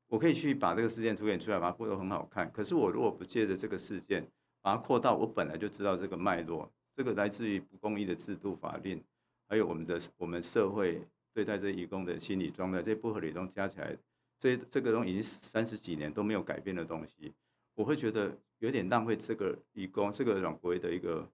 [0.05, 2.51] 我可以去把这个事件凸显出来，把它过得很好看。
[2.51, 4.29] 可是我如果不借着这个事件，
[4.61, 6.71] 把它扩到我本来就知道这个脉络。
[6.95, 9.03] 这个来自于不公义的制度法令，
[9.49, 11.01] 还有我们的我们社会
[11.33, 13.97] 对待这义工的心理状态，这不合理东西加起来，
[14.39, 17.33] 这这个东西已经三十几年都没有改变的东西，
[17.75, 21.29] 我会觉得有点浪费这个义工这个阮国辉的一个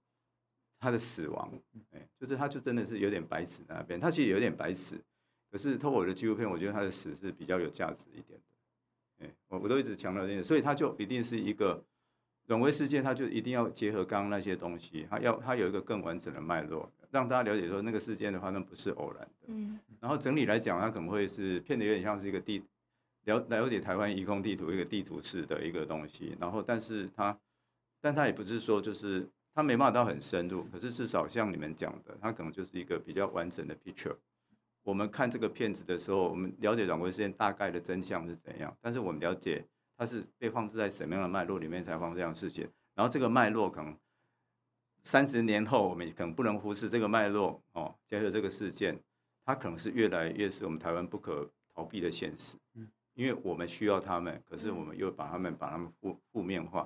[0.79, 1.51] 他的死亡，
[1.91, 4.99] 哎，就是他就真的是有点白痴那边，他其实有点白痴，
[5.51, 11.83] 可是透过我的纪录片，我觉得他的死是比较有价值一点的，哎，我我都一直强调这点，所以他就一定是一个。
[12.45, 19.45] 阮国事件，他就一定要结合刚刚那些东西，他要他有一个更完整的脉络，让大家了解说那个事件的话，那不是偶然的。
[19.45, 19.79] 嗯。
[20.01, 22.61] 然后整理来讲，他可能会是骗的有点像是一个地
[23.25, 26.35] 了了解台湾移工地图一个地图式的一个东西。
[26.39, 27.37] 然后，但是他，
[28.01, 34.15] 但他也不是说就是他没办法到很深入，可是至少像你们讲的，他可能就是一个比较完整的 picture。
[34.83, 39.65] 我们看这个片子的时候，我们了解阮国事件大概的真相是怎样，但是我们了解。
[39.95, 42.67] 它是被放置在什么样的脉络里面才放这样的事情？
[42.95, 43.95] 然后这个脉络可能
[45.03, 47.93] 三十年后，我们可能不能忽视这个脉络哦。
[48.09, 48.99] 结合这个事件，
[49.45, 52.57] 它可能是越来越是我们台湾不可逃避的现实。
[52.73, 56.79] 嗯，因为我们需要他们，可是我们又把他们把他们负负面化，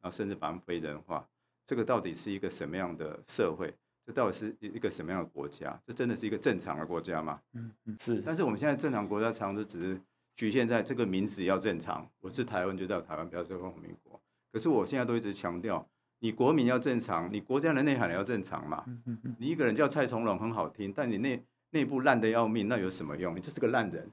[0.00, 1.26] 然后甚至把他们非人化。
[1.66, 3.74] 这个到底是一个什么样的社会？
[4.06, 5.80] 这到底是一个什么样的国家？
[5.86, 7.40] 这真的是一个正常的国家吗？
[7.54, 8.20] 嗯嗯，是。
[8.24, 10.00] 但是我们现在正常国家常常都只是。
[10.36, 14.20] 局限在这个名字要正常，我是台湾就叫台湾，不要说中华民国。
[14.50, 18.84] 可是我现在都一直强调，你国民要正常，你国家的内涵要正常嘛。
[19.38, 23.36] 你一个人叫蔡崇隆很好听，但你内内部烂的要命，那有什么用？
[23.36, 24.10] 你就是个烂人，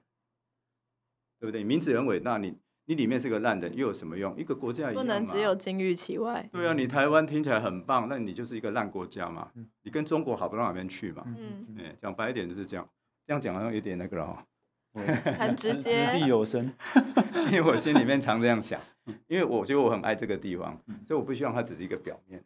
[1.42, 1.64] 对不对？
[1.64, 4.38] 名字很伟大，你你里面是个烂人，又有什么用？
[4.38, 6.48] 一个国家不能只有金玉其外。
[6.54, 9.50] 对啊，你台湾听起来很棒，那你就是一个烂国家嘛。
[9.82, 11.24] 你跟中国好不到哪边去嘛。
[11.26, 12.88] 嗯，哎，讲白一点就是这样，
[13.26, 14.46] 这样讲好像有点那个了哈。
[14.94, 16.72] 很 直接，掷地有声，
[17.50, 18.80] 因为我心里面常这样想，
[19.28, 22.44] 因为我觉得我很爱这个地方，所以我不希望它只是一个表面。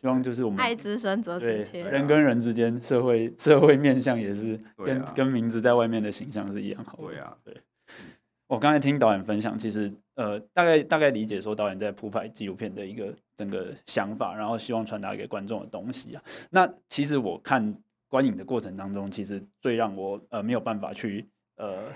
[0.00, 7.04] 希望就是我们爱之深责之切，人跟人之间，社会 社会面向也是跟跟名字在外面的形象是一样好的。
[7.04, 7.56] 对啊，对。
[8.46, 16.22] 我刚才听导演分享，其实呃，大概大概理解说导演在铺排纪录片的一个整个想法，然后希望传达给观众的东西啊。
[16.50, 17.76] 那其实我看。
[18.08, 21.92] 观影的过程当中，其实最让我呃没有办法去呃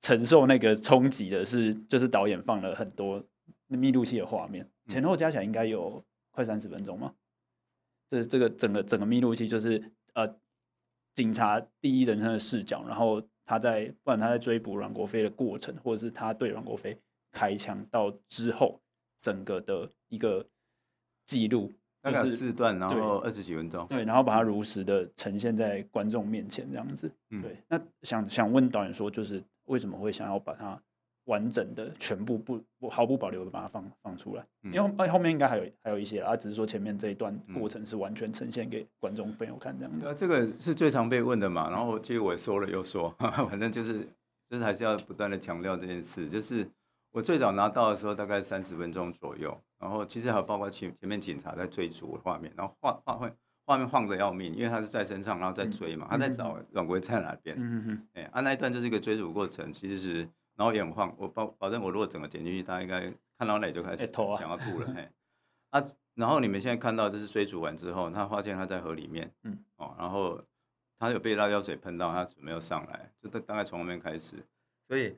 [0.00, 3.22] 承受那个冲击的是，就是导演放了很多
[3.66, 6.02] 密录器的画面，前后加起来应该有
[6.36, 7.12] 快三十分钟嘛。
[8.10, 9.82] 这这个整个整个密录器就是
[10.14, 10.36] 呃
[11.14, 16.96] 警察第一人称的视角，然后他在不管他在追捕阮国飞的过程，或者是他对阮国飞
[17.32, 18.80] 开枪到之后
[19.20, 20.46] 整个的一个
[21.24, 21.72] 记录。
[22.02, 23.84] 大概四段，然后二十几分钟。
[23.88, 27.10] 对，然后把它如实的呈现在观众面前，这样子。
[27.42, 27.60] 对。
[27.66, 30.80] 那想想问导演说，就是为什么会想要把它
[31.26, 34.44] 完整的、全部不不毫不保留的把它放放出来？
[34.64, 40.06] 因为后面应该还有还有一些啊，只是说前面这一段过程是完全呈现给观众朋友看这样子。
[40.06, 41.70] 呃，这个是最常被问的嘛。
[41.70, 43.14] 然后其实我也说了又说，
[43.48, 44.08] 反正就是
[44.50, 46.68] 就是还是要不断的强调这件事，就是。
[47.12, 53.32] 我最早拿到的时候大概三十分钟左右，然后其实还有包括前前面警察在追逐的画面，然后画画会
[53.64, 57.56] 画面晃得要命，因为他是在身上，然后在追嘛，他在找阮国在哪边。
[57.58, 63.02] 嗯嗯，哎，啊那一段就是一个追逐过程，其实是然后也很晃，我保保证我如果整个剪进去，大家应该
[63.38, 64.88] 看到那里就开始想要吐了。
[64.96, 65.08] 嘿，
[65.70, 70.42] 啊，然后你们现在看到就是水煮完之后，他发现他在河里面，嗯，哦，然后
[70.98, 74.44] 他有被辣椒水喷到，他没有上来，就大大概从后面开始，
[74.88, 75.16] 所以。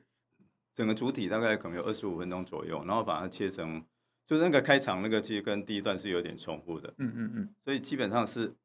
[0.75, 3.83] 整个主体大概可能有二十五分钟左右，然后把它切成，
[4.25, 8.55] 就是那个开场那个其实跟第一段是有点重复的，嗯嗯嗯，所以基本上是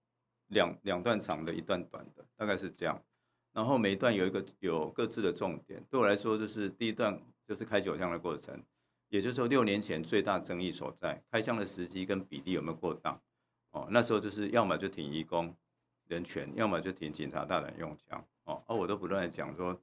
[0.48, 3.02] 两两段长的，一段短的，大概是这样。
[3.54, 8.62] 然后每一段有一个有各自的重点，对我来说就是第一段就是开九枪的过程，
[9.08, 13.18] 也就是说六年前最大争议所在，开枪的时机跟比例有没有过当？
[13.70, 15.56] 哦，那时候就是要么就挺移工
[16.08, 19.80] 人权，要么就挺警察大胆用枪，哦，而我都不断的讲说。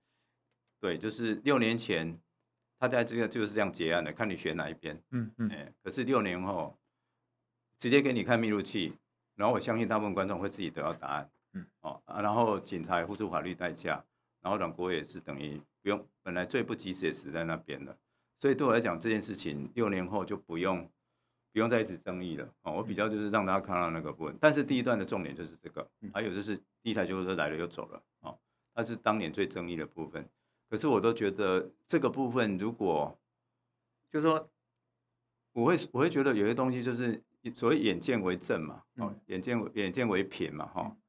[0.80, 2.20] 对，就是六年前，
[2.80, 5.00] 他在这个就是这样结案的，看你选哪一边。
[5.12, 5.50] 嗯嗯。
[5.52, 6.76] 哎，可是六年后，
[7.78, 8.94] 直接给你看密录器，
[9.36, 11.30] 然后我相信大部分观众会自己得到答案。
[11.54, 11.66] 嗯。
[11.82, 14.04] 哦，然后警察也付出法律代价，
[14.42, 17.98] 然后阮国也是等于不用，本来罪不及时也死在那边了。
[18.40, 20.90] 所以对我来讲，这件事情六年后就不用
[21.54, 22.74] 不用再一直争议了哦。
[22.74, 28.38] 我比较就是让大家看到那个部分，但是第一段的重点就是这个，还有就是第一台救护车来了又走了哦，
[28.74, 30.28] 它是当年最争议的部分。
[30.70, 33.16] 可是我都觉得这个部分，如果
[34.10, 34.50] 就是说，
[35.52, 37.22] 我会我会觉得有些东西就是
[37.54, 41.01] 所谓眼见为证嘛，哦，眼见眼见为凭嘛，哈，就是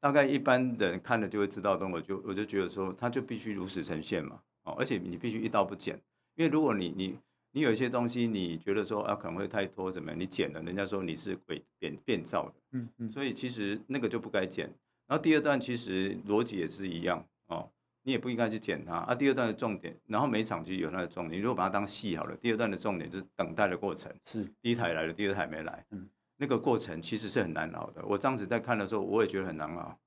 [0.00, 5.94] 大概一般人看了就会知道的，我就我就觉得说，他就必须如实呈现嘛，哦，而且你必须一刀不剪，
[6.36, 7.18] 因为如果你你
[7.52, 14.66] 你有一些东西你觉得说啊可能会太拖怎么样，你剪了，人家说你是鬼变变造的，嗯嗯，所以其实那个就不该剪。
[15.06, 17.70] 然后第二段其实逻辑也是一样哦。
[18.02, 19.14] 你也不应该去剪它啊。
[19.14, 21.38] 第二段的重点，然后每场其实有它的重点。
[21.38, 24.10] 你如果把它当戏好了，第二段的重点就是等待的过程。
[24.24, 25.84] 是第一台来了，第二台没来。
[25.90, 26.08] 嗯，
[26.40, 28.02] 那个过程其实是很难熬的。
[28.06, 29.98] 我这样子在看的时候，我也觉得很难熬。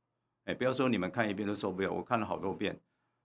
[0.45, 2.77] 哎，不要说你们看一遍都受不了，我看了好多遍。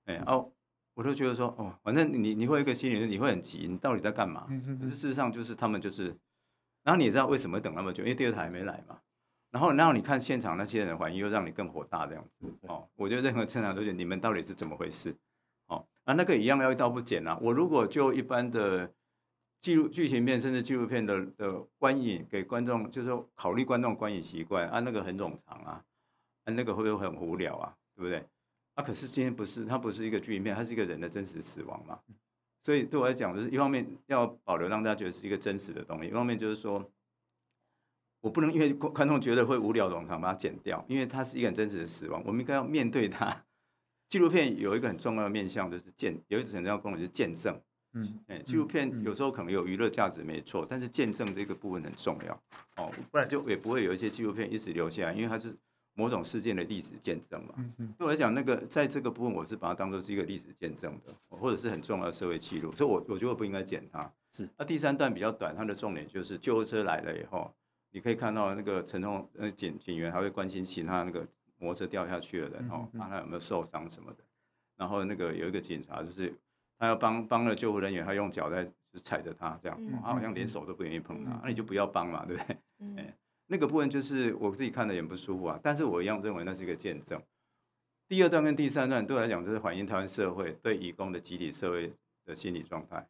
[0.05, 0.53] 哎哦，
[0.93, 4.47] 我都觉得说哦，反正你你会一个心理，你会很急，你到底在干嘛？
[4.79, 6.15] 可是事实上就是他们就是，
[6.85, 8.99] 然后你也知道为什么等那么久，因为第二台还没来嘛。
[9.51, 12.87] 然后，然后你看现场那些人反应，又让你更火大这样子哦。
[12.95, 15.17] 我觉得任何正常都觉得你们到底是怎么回事？
[15.69, 17.39] 哦，啊，那个一样要一刀不剪啊。
[17.41, 18.93] 我如果就一般的
[19.61, 25.85] 记录剧情片，甚至纪录片的的观影，给观众就是说考虑观众观影习惯啊，那个很冗长啊，
[26.45, 27.77] 啊，那个会不会很无聊啊？
[27.97, 28.25] 对不对？
[28.75, 31.99] 啊，可是今天不是，它不是一个剧情片，它是一个人的真实死亡嘛。
[32.63, 36.91] 所以对我来讲，就是一方面要保留，让大家觉得是一个真实的东西；一方面就是说。
[38.21, 43.45] 我不能因为观众觉得会无聊冗长把它剪掉，因为它是一个很真实的死亡，我们应该要面对它。
[44.09, 47.57] 纪录片有一个很重要的面向，就是见，有一种很重要的功能就是见证。
[47.99, 52.43] 嗯，哎，纪录片有时候可能有娱乐价值没错，但是见证这个部分很重要。
[52.77, 55.55] 哦，不然就也不会有一些纪录片一直留下来，因为它是
[55.95, 57.55] 某种事件的历史见证嘛。
[57.59, 57.95] 嗯嗯。
[57.99, 64.11] 对我来讲，那个在这个部分，我是把它当做是一个历史见证的，或者是很重要的社会记录，所以我我觉得不应该剪它。
[64.33, 64.49] 是。
[64.57, 67.53] 那第三段比较短，它的重点就是救护车来了以后。
[67.91, 71.27] 你可以看到那个陈通呃警警员还会关心其他那个
[71.59, 74.19] 摩托车掉下去的人哦，看他有没有受伤什么的。
[74.77, 76.33] 然后那个有一个警察，就是
[76.79, 78.71] 他要帮帮了救护人员，他用脚在
[79.03, 82.57] 踩着他这样，他好像连手都不愿意碰他，那你就不要帮嘛，对不对？
[82.97, 83.15] 哎，
[83.47, 85.59] 那个部分就是我自己看的也不舒服啊。
[85.63, 87.21] 但是我一样认为那是一个见证。
[88.07, 91.93] 第二段跟第三段对我来讲，就是反映台湾社会对移工的集体社会
[92.25, 93.07] 的心理状态，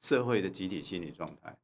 [0.00, 1.56] 社会的集体心理状态。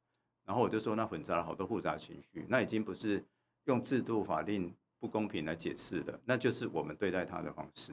[0.45, 3.25] 然后我就说，那混杂了好多复杂情绪，那已经不是
[3.64, 7.92] 用制度法令不公平来解释的，那就是我们对待他的方式。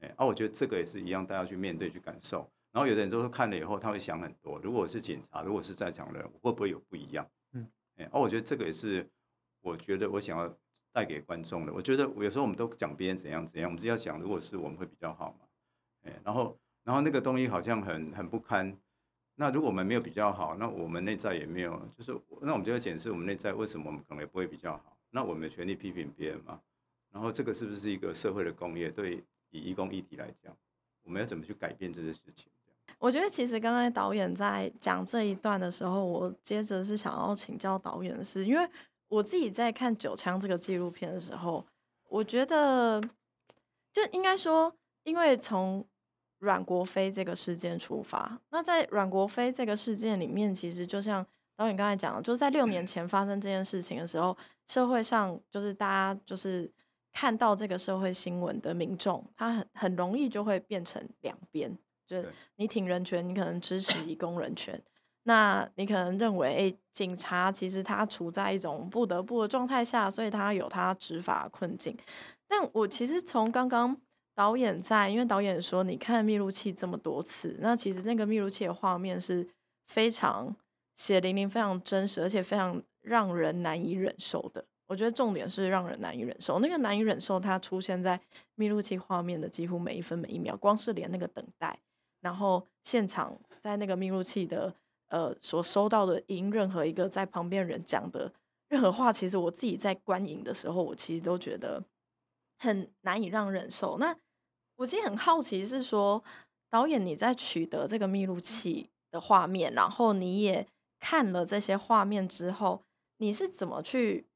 [0.00, 2.50] 哎，啊，我觉得这个也是一样，大家去面对去感受。
[2.72, 7.28] 然后有的人就是看了以后他会想很多，如果是警察，如果是在场的人，会不会有不一样？
[7.52, 9.08] 嗯，哎，哦，我觉得这个也是
[9.60, 10.56] 我觉得我想要
[10.92, 11.72] 带给观众的。
[11.72, 15.46] 我觉得有时候我们都讲别人怎样怎样，我们只要想，如果是我们会比较好嘛。
[16.02, 18.76] 哎，然后然后那个东西好像很很不堪。
[19.34, 24.96] 那如果我们没有比较好，那我们内在也没有，就是那我们就要检视我们内在为什么我们可能也不会比较好。
[25.10, 26.60] 那我们有权利批评别人嘛？
[27.10, 28.90] 然后这个是不是一个社会的工业？
[28.90, 30.56] 对以移工议题来讲，
[31.02, 32.52] 我们要怎么去改变这些事情？
[32.98, 38.68] 我觉得其实刚才导演在讲这一段的时候，我接着是想要请教导演是，因为
[39.08, 41.64] 我自己在看《九枪》这个纪录片的时候，
[42.08, 43.00] 我觉得
[43.92, 44.74] 就应该说，
[45.04, 45.84] 因为从
[46.38, 51.26] 阮国飞这个事件出发，那在阮国飞这个事件里面，其实就像
[51.56, 56.70] 导演刚才讲的，就在六年前发生这件事情的时候，社会上就是大家就是
[57.12, 61.76] 看到这个社会新闻的民众，他很很容易就会变成两边，
[62.10, 64.82] 就是你挺人权，你可能支持移工人权，
[65.22, 71.96] 那你可能认为，哎、欸，警察其实他处在一种不得不的状态下，所以他有他执法困境。
[72.48, 73.96] 但我其实从刚刚。
[74.32, 79.46] 导演在，因为导演说，你看密录器这么多次，那其实那个密录器的画面是
[79.88, 80.56] 非常
[80.96, 84.64] 血淋淋、非常真实，而且非常让人难以忍受的。
[84.86, 86.58] 我觉得重点是让人难以忍受。
[86.60, 88.18] 那个难以忍受，它出现在
[88.54, 91.78] 密录器画面的几乎每一分每一秒，光是连那个等待，
[92.20, 94.74] 然后现场在那个密录器的
[95.08, 98.32] 呃所收到的音，任何一个在旁边人讲的
[98.68, 101.84] 任何话，其实我自己在观影的时候，我其实都觉得
[102.58, 103.98] 很难以让忍受。
[103.98, 104.16] 那
[104.76, 106.22] 我其实很好奇，是说
[106.70, 110.66] 导演你在取得这个密录器的画面，然后你也
[110.98, 112.82] 看了这些画面之后，
[113.18, 114.26] 你是怎么去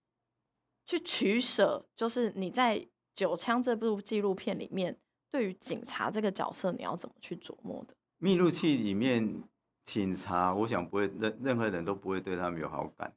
[0.84, 1.86] 去取舍？
[1.94, 2.78] 就是你在
[3.14, 4.98] 《九枪》这部纪录片里面，
[5.34, 7.94] 对于警察这个角色，你要怎么去琢磨的？
[8.18, 9.42] 密录器里面
[9.82, 13.12] 警察，我想不会任任何人都不会对他们有好感，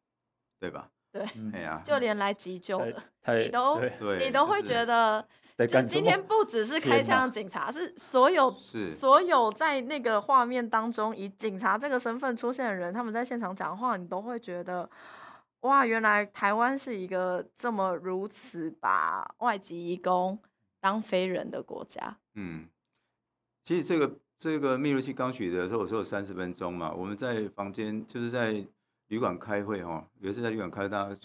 [0.60, 0.90] 对吧？
[1.12, 1.22] 对，
[1.54, 3.04] 哎呀，就连来急救的，
[3.38, 3.80] 你都
[4.18, 5.24] 你都会觉得。
[5.56, 5.90] 在干什么？
[5.94, 14.90] 今天不只是开枪的警察，是所有是所有在那个画面当中以警察这个身份出现的人，他们在现场讲话，你都会觉得，
[15.62, 20.38] 哇，原来台湾是一个这么如此把外籍移工
[20.80, 22.20] 当非人的国家。
[22.36, 22.68] 嗯，
[23.64, 28.66] 其实这个这个密录器刚取得的时候，我说有三十分钟嘛，我们在房间就是在
[29.08, 31.18] 旅馆开会哈，有一次在旅馆开会，大家。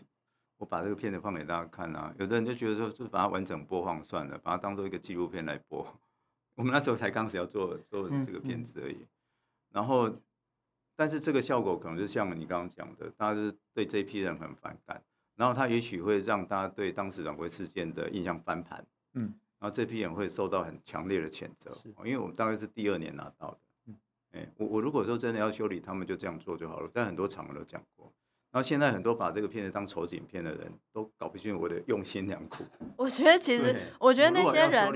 [0.59, 5.85] 我把这个片子放给大家看啊，有的人就觉得说，就把它完整播放算了，把它当做一个纪录片来播。
[6.55, 9.05] 我们那时候才刚开始要做做这个片子而已，
[9.73, 10.09] 然后，
[10.95, 15.03] 但是这个效果可能就像你刚刚讲的，大家就是对这一批人很反感，
[15.35, 23.97] 然后他也许会让大家对当时阮国事件的印象翻盘，嗯，然后这批人会受到很强烈的谴责，因为我们大概是第二年拿到的，嗯，
[24.33, 28.13] 哎，我我如果说真的要修理，他们就这样做就好了，在很多场合都讲过。
[28.51, 32.63] 然后现在很多把这个片子当丑景片的人都搞不清我的用心良苦。
[32.99, 34.93] 我觉得其实，我觉得那些人，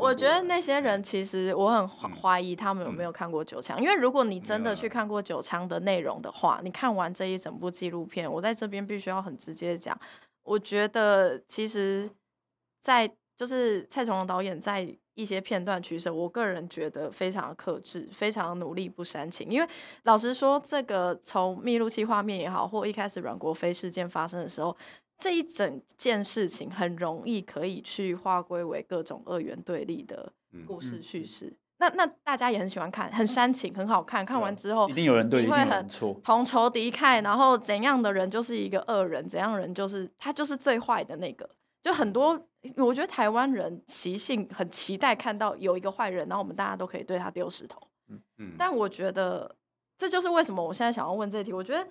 [0.00, 9.96] 我觉得那些人其实我很怀疑他们有没有看过九枪，因为如果你真的去看过九枪的内容的话，你看完这一整部纪录片，我在这边必须要很直接讲，
[10.42, 12.10] 我觉得其实，
[12.80, 14.96] 在就是蔡崇隆导演在。
[15.16, 19.48] 一些片段取舍，我个人觉得非常的克制，非常努力不煽情。
[19.48, 19.66] 因为
[20.02, 24.76] 老实说，这个从密录器画面也好，或一开始阮国飞事件发生的时候，
[25.16, 30.30] 这一整件事情很容易可以去划归为各种二元对立的
[30.66, 31.46] 故事叙事。
[31.46, 34.22] 嗯嗯、那那大家也很喜欢看，很煽情，很好看。
[34.22, 35.88] 看完之后，一定有人对，你会很
[36.22, 41.48] 同仇敌忾，然后怎样的人就是一个恶人，怎样的人就是他就是最坏的那个。
[41.82, 42.48] 就很多，
[42.78, 47.80] 我觉得台湾人习性很期待看到有一个坏人，然后我们大家都可以对他丢石头。
[48.08, 48.54] 嗯嗯。
[48.58, 49.56] 但我觉得
[49.96, 51.52] 这就是为什么我现在想要问这题。
[51.52, 51.88] 我觉得，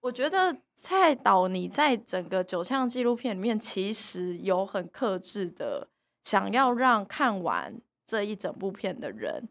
[0.00, 5.88] 我觉得蔡导你在整个九项纪录片里面，其实有很克制的
[6.22, 9.48] 想要让看完这一整部片的人，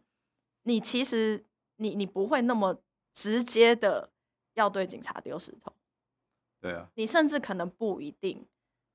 [0.64, 1.44] 你其实
[1.76, 2.80] 你你不会那么
[3.12, 4.10] 直接的
[4.54, 5.72] 要对警察丢石头。
[6.60, 6.88] 对啊。
[6.96, 8.44] 你甚至可能不一定。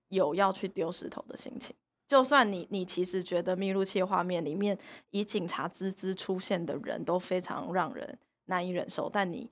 [0.10, 1.76] 有要去丢石头的心情，
[2.08, 4.78] 就算你你其实觉得密录器画面里面
[5.12, 9.50] 以警察之姿出现的人都非常让人难以忍受，但你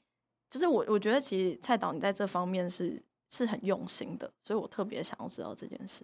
[0.50, 6.04] 就是我，我觉得其实蔡导你在这方面是是很用心的，所以我特别想要知道这件事。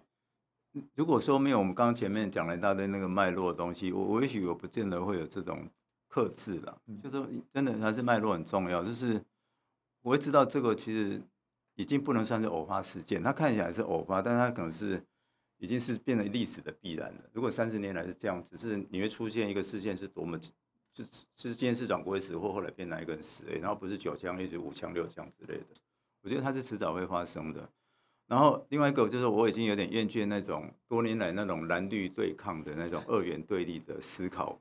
[0.94, 5.68] 如果说没有我们刚刚前面讲了一大堆那个脉络的东西，我我也许我不见得会有这种
[6.08, 9.20] 克制了，就是真的还是脉络很重要，就是
[10.02, 11.20] 我会知道这个其实。
[11.74, 15.02] 已经不能算是偶发事件，它看起来是偶发，但它可能是
[15.58, 17.20] 已经是变成历史的必然了。
[17.32, 20.38] 如果三十年来是这样，只是你会出现一个事件是多么，
[20.92, 25.66] 就是今天市长不会死或后来变哪一个人死，然后不是九枪，也许五枪六枪之类的。
[26.22, 27.68] 我觉得它是迟早会发生的。
[28.26, 34.58] 然后另外一个就是我已经有点厌倦那种多年来那种蓝绿对抗的那种二元对立的思考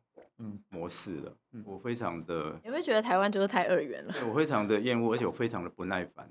[0.67, 1.37] 模式了。
[1.63, 4.13] 我非常的，有没有觉得台湾就是太二元了？
[4.27, 6.29] 我非常的厌恶，而且我非常的不耐烦。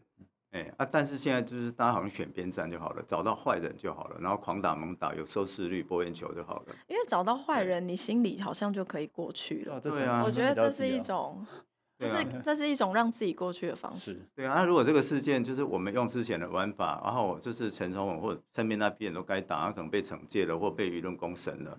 [0.52, 0.86] 哎啊！
[0.90, 6.74] 但是现在就是大家好像选边站就好了，找到坏人就好了，然后狂打猛打，有收视率、播眼球就好了。
[6.88, 9.80] 因为找到坏人，你心里好像就可以过去了。
[9.80, 11.44] 对啊，我觉得这是一种，
[11.98, 14.20] 就是这是一种让自己过去的方式。
[14.34, 21.78] 对啊，那如果这个事件就是我们用之前的玩法，然后就是陈崇文或者身边那批人都该打，他可能被惩戒了或被舆论攻神了，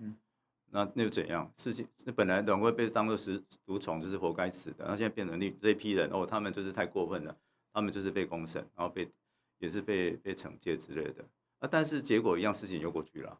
[0.72, 1.48] 那那又怎样？
[1.56, 7.36] 事情那本来总会被当做是毒虫，就是活该死的，那现在变成那这批人哦，他们就是太过分了。
[7.74, 9.06] 他们就是被公审，然后被
[9.58, 11.24] 也是被被惩戒之类的
[11.58, 13.38] 啊，但是结果一样，事情又过去了。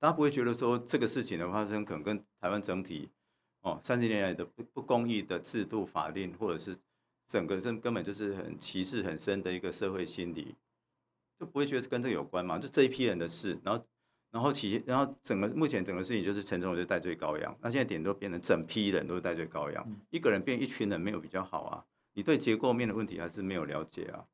[0.00, 3.10] 大家不会觉得说这个事情的发生，可能跟台湾整体
[3.60, 6.76] 哦三十年来的不不公义的制度法令，或者是
[7.28, 10.56] 整个这根本就是很歧视很深的一个社会心理，
[11.38, 12.58] 就不会觉得跟这个有关嘛？
[12.58, 13.86] 就这一批人的事，然后
[14.30, 21.84] 然后其然后整个目前整个事情就是陈忠就戴罪羔羊，那现在点都变成整批人都是戴罪羔羊，一个人变一群人没有比较好啊。
[22.14, 24.26] 你对结构面的问题还是没有了解啊，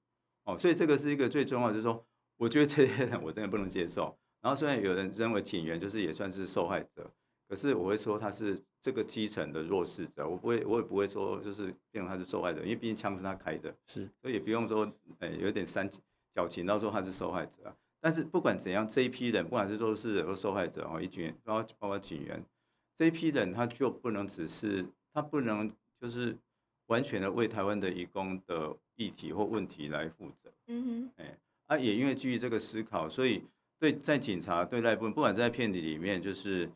[0.45, 2.05] 哦，所以这个是一个最重要，就是说，
[2.37, 4.19] 我觉得这些人我真的不能接受。
[4.41, 7.11] 然后虽然有人认为警员就是也算是受害者，
[7.49, 15.89] 可是我会说他是这个基层的弱势者，我不会，我也不会说就是变成他是受害者，因为毕竟枪是他开的，是，所以也不用说，哎，有点煽
[16.35, 17.77] 矫情到说他是受害者啊。
[18.01, 22.45] 但是不管怎样，这一批人，不管是弱势者或受害者哦，一群包括包括警员，
[22.97, 26.37] 这一批人他就不能只是他不能就是。
[26.89, 30.53] 完全的为台湾的移工的议题或问题来负责。
[30.67, 33.43] 嗯哼，哎，啊，也因为基于这个思考，所以
[33.79, 36.71] 对在警察对赖部分，不管在片子里面，就是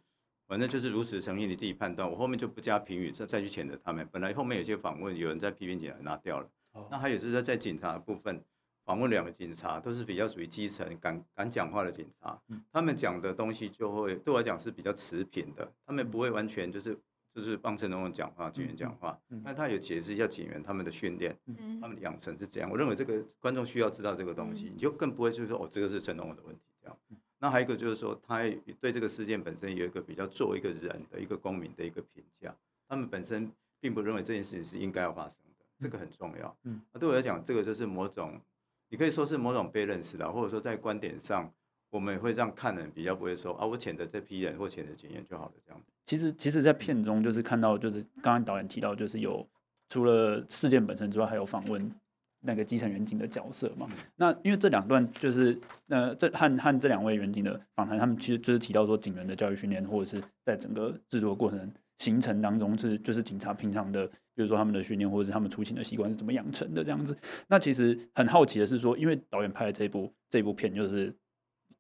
[0.46, 2.10] 反正就是如此诚意，你自己判断。
[2.10, 4.08] 我后面就不加评语，再再去谴责他们。
[4.10, 6.48] 本来后面有些访问，有人在批评警察拿掉了。
[6.72, 8.42] 哦、那还有就是在警察的部分，
[8.84, 12.40] 访问两个警察，都是比较属于基层、敢敢讲话的警察，
[12.72, 16.98] 他们讲的东西就会对我来讲是比较持平的，他们不会完全就是
[17.34, 21.36] 就是帮陈总统讲话、警员讲话，但他有解释一下警员他们的训练，
[21.80, 22.70] 他们的养成是怎样。
[22.70, 26.96] 我认为这个观众需要知道这个东西，你就更不会就是说哦，这个是陈总统的问题这样。
[27.38, 28.42] 那还有一个就是说，他
[28.80, 32.54] 对这个事件本身有一个比较作为一个人的一个公民的一个评价，
[32.88, 36.56] 他们本身并不认为这件事情是应该要发生的，这个很重要。
[36.64, 38.40] 嗯，那对我来讲，这个就是某种。
[38.88, 41.50] 你可以说是某种被认识的，或者说在观点上，
[41.92, 45.92] 我们也会让看人比较不会说啊，我谴责这批人或谴责警员就好了这样子。
[46.06, 49.46] 其实，其实，在片中就是看到，就是刚刚导演提到，就是有
[49.90, 51.92] 除了事件本身之外，还有访问
[52.40, 53.86] 那个基层员警的角色嘛。
[54.16, 64.10] 那因为这两段就是呃，这和和这两位员警的访谈，他们其实就是提到说警员的教育训练，或者是在整个制作过程形成当中是就是警察平常的。
[64.34, 67.14] 比如说他们的训练，或者是他们出勤的习惯是怎么养成的这样子。
[67.48, 71.14] 那其实很好奇的是说，因为导演拍的这部这部片，就是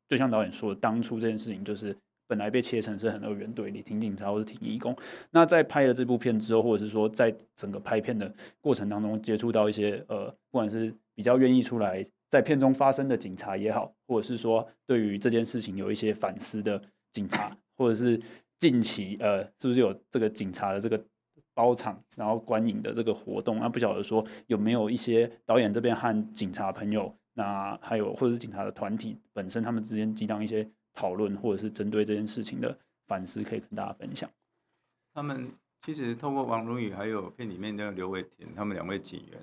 [0.08, 1.96] 就像导演说的，当初这件事情就是
[2.26, 4.96] 本来被切成是很二元对立，挺警察或是挺义工。
[5.30, 16.80] 那在拍了这部片之后，或者是说在整个拍片的过程当中，接触到一些呃，不管是比较愿意出来在片中发生的警察也好，或者是说对于这件事情有一些反思的
[17.12, 18.20] 警察，或者是
[18.58, 21.02] 近期呃，是不是有这个警察的这个。
[21.54, 34.30] 包场，然后观影的这个活动，那不晓得说有没有一些导演这边和警察朋友，那还有或者是警察的团体本身，他们之间激荡一些讨论，或者是针对这件事情的反思，可以跟大家分享。
[35.14, 35.52] 他们
[35.82, 39.40] 其实透过王如宇还有片里面的刘伟田，他们两位警员，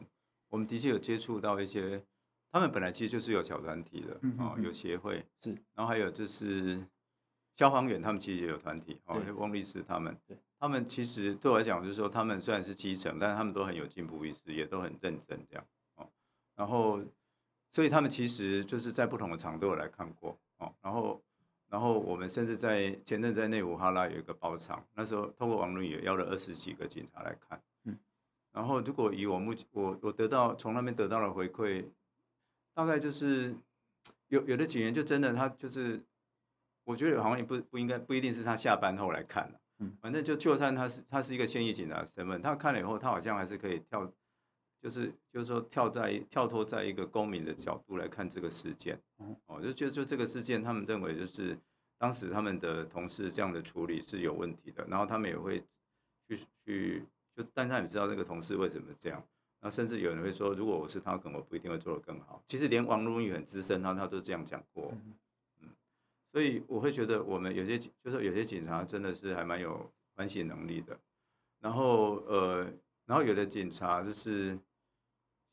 [0.50, 2.04] 我们的确有接触到一些，
[2.52, 6.84] 他们本来其实就是有小团体的，嗯、哦，有协会是，然后还有就是
[7.56, 10.38] 消防员，他们其实也有团体，哦，翁律师他们对。
[10.62, 15.66] 他们其实对我来讲，就是说，他们虽然是基层，但是他们都很有进步意识，也都很认真这样
[15.96, 16.06] 哦。
[16.54, 17.00] 然后，
[17.72, 20.74] 所以他们其实就是在不同的场都有来看过哦。
[20.82, 21.22] 然后，
[21.70, 27.62] 然后我们甚至在前阵在内湖哈拉有一个包场，那时候透过网络也邀了二十几个警察来看。
[27.84, 27.98] 嗯。
[28.52, 31.86] 然后，如果以我目前我我得到从那边得到的回馈，
[32.74, 33.56] 大概就是
[34.30, 36.04] 有有的警员就真的他就是，
[36.84, 39.60] 我觉得好像也不不应该不一定是他下班后来看了。
[39.78, 44.12] 嗯，反正就就算他是他是一个现役警察身份，他看了以后，他好像还是可以跳，
[44.82, 49.00] 就是就是说跳在跳脱在一个公民的角度来看这个事件。
[49.48, 51.58] 哦，就就就这个事件，他们认为就是
[51.98, 55.64] 当时他们的同事这样的处理是有问题的，然后他们也会
[56.28, 57.06] 去去
[57.36, 59.24] 就，但他也知道那个同事为什么这样。
[59.62, 62.42] 那甚至有人会说，如果我是他，可能我不一定会做得更好。
[62.48, 64.92] 其实连王如雨很资深，他他都这样讲过。
[64.94, 65.14] 嗯
[66.32, 70.96] 所以我会觉得，我们有些就是有些警察真的是还蛮有反省能力的。
[71.60, 72.72] 然后呃，
[73.08, 74.56] 然后有的警察就是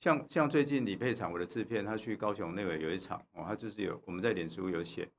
[0.01, 5.11] 像像最近李佩常我的制片，他去高雄那个有一场哦，他就是有我们在脸书有写，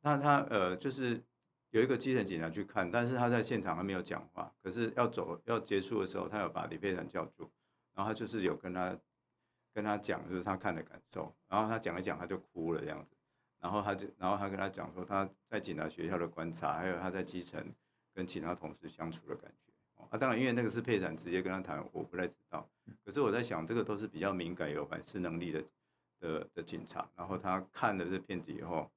[0.00, 1.22] 那他呃就是
[1.70, 7.50] 有一个基层警察去看，但是他在现场还没有讲话，可是要走要结束的时候，他有把李佩常叫住，
[7.94, 8.98] 然后他就是有跟他
[9.72, 13.16] 跟他讲，就是他看的感受，然后他讲一讲，他就哭了这样子。
[13.60, 17.64] 然后他就，然后他跟他讲说他在警察学校的观察，还有他在基层
[18.14, 19.72] 跟其他同事相处的感觉。
[20.14, 22.64] 啊，当然，因为那个是配展直接跟他谈，我不太知道。
[23.04, 25.64] 可是我在想，这个都是比较敏感、有反思能力的
[26.20, 27.10] 的的警察。
[27.16, 28.88] 然后他看了这片子以后，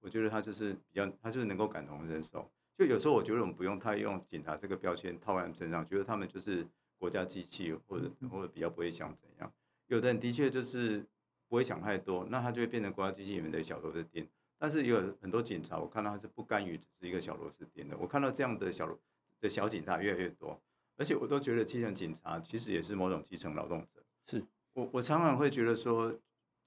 [0.00, 2.50] 我觉得他就是比较，他就是能够感同身受。
[2.76, 6.66] 就有时候我觉得我们不用太用警察这个标签套在他们身上，觉得他们就是
[6.98, 9.52] 国家机器，或者或者比较不会想怎样。
[9.86, 11.06] 有的人的确就是。
[11.48, 14.28] 不会想太多，那他就会变成国家机器里面的小螺丝钉。
[14.58, 17.96] 但是有很多警察，我看到他是不甘于只是一个小螺丝钉的。
[17.96, 18.98] 我看到这样的小螺
[19.40, 20.60] 的小警察越来越多，
[20.96, 24.02] 而且我都觉得基层警察其实也是某种基层劳动者。
[24.26, 26.14] 是我我常常会觉得说，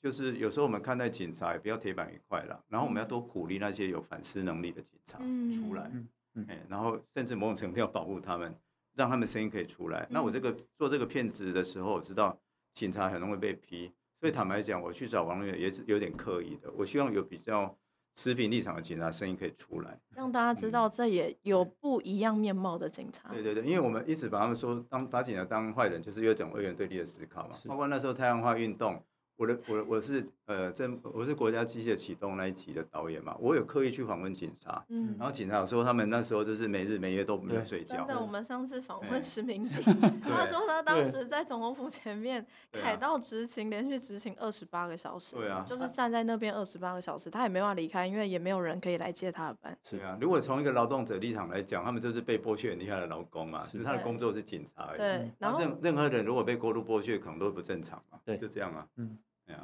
[0.01, 8.55] 就是有时候我们看待警察也不要铁板一块了，然后我们要多鼓励那些有反思能力的警察出来，嗯嗯，然后甚至某种程度要保护他们，
[8.95, 10.07] 让他们声音可以出来。
[10.09, 12.39] 那我这个做这个片子的时候，我知道
[12.73, 13.91] 警察很容易被批。
[14.19, 16.69] 所以坦白讲，我去找王律也是有点刻意的。
[16.73, 17.73] 我希望有比较
[18.15, 23.29] 持平立场的警察声音可以出来，让大家知道这也有不一样面貌的警察。
[23.29, 27.55] 对对对，因为我们一直把他们说当把警察当坏人，就是有一种二元对立的思考嘛。
[27.67, 29.03] 包括那时候太阳花运动。
[29.39, 37.99] 我的我我是呃，这我是国家机械启动那一集的导演嘛，我有刻意去访问警察，嗯，然后警察说他们那时候就是没日没夜都没有睡觉。
[37.99, 39.81] 真的，我们上次访问石明景
[40.27, 49.77] 他说他当时在总统府前面凯道执勤，连续执勤二十八个小时，对啊，就是站在那边二十八个小时，他也没办法离开，因为也没有人可以来接他的班。
[49.85, 54.97] 是啊，如果从一个劳动者立场来讲，他们就是被剥削很厉害的劳工嘛，是他的工作是警察而已。
[54.97, 59.17] 对，然后任任何人如果被过度剥削，可能都不正常嘛，对，就这样啊，嗯。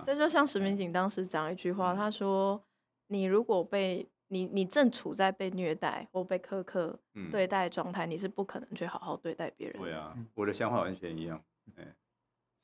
[0.04, 2.64] 这就像石明景当时讲一句话，他说
[3.08, 7.00] ：“你如果被你你正处在被虐待或被苛刻
[7.32, 11.42] 对待状态，你是不可能去好好对待别人。”对啊，我的想法完全一样。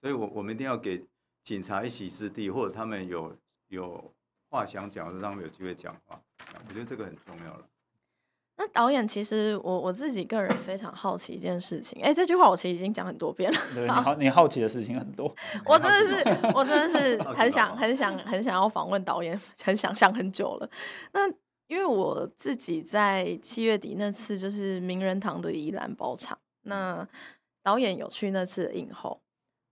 [0.02, 1.06] 所以我我们一定要给
[1.44, 4.14] 警察一席之地，或者他们有有
[4.50, 6.20] 话想讲，让他们有机会讲话。
[6.68, 7.68] 我觉得这个很重要了。
[8.62, 13.58] 那导演其实我我自己个人非常好奇一件事情，哎，这句话我其实已经讲很多遍了。
[13.74, 15.36] 对，你好，你好奇的事情很多。
[15.66, 20.70] 我真的是，我真的是很想很想很想要访问导演，很想想很久了。
[21.12, 21.28] 那
[21.66, 27.08] 因为我自己在七月底那次就是名人堂的宜兰包场，那
[27.64, 29.20] 导演有去那次的映后，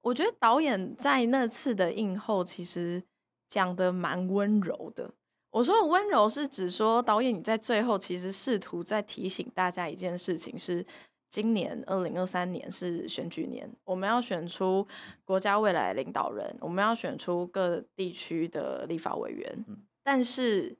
[0.01, 3.03] 我觉得导演在那次的映后其实
[3.47, 5.11] 讲的蛮温柔的。
[5.59, 10.85] 我说的温柔是指说，导演你在最后其实试图在提醒大家一件事情：是
[11.29, 14.87] 今年二零二三年是选举年，我们要选出
[15.25, 19.65] 国家未来的领导人，我们要选出各地区的立法委员，
[20.01, 20.77] 但是。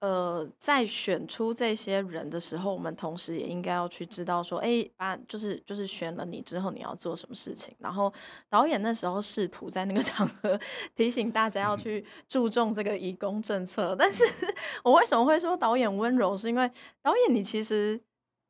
[0.00, 7.76] 呃，在选出这些人的时候，我们同时也应该要去知道说，哎，把就是就是选了你之后，你要做什么事情。
[7.78, 8.10] 然后
[8.48, 10.58] 导演那时候试图在那个 场合
[10.94, 13.94] 提醒大家要去注重这个移工政策。
[13.98, 14.24] 但是
[14.82, 16.34] 我为什么会说导演温柔？
[16.34, 16.70] 是因为
[17.02, 18.00] 导演你其实，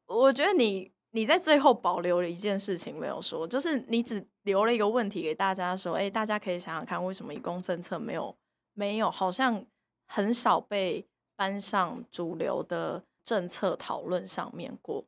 [0.06, 8.32] 我觉得你你在最后保留了一件事情没有说，就是你只留了一个问题给大家说，哎，大家可以想想看，为什么移工政策没有
[8.72, 9.66] 没有好像
[10.06, 11.04] 很少被。
[11.40, 15.02] 搬上主流的政策讨论上面过，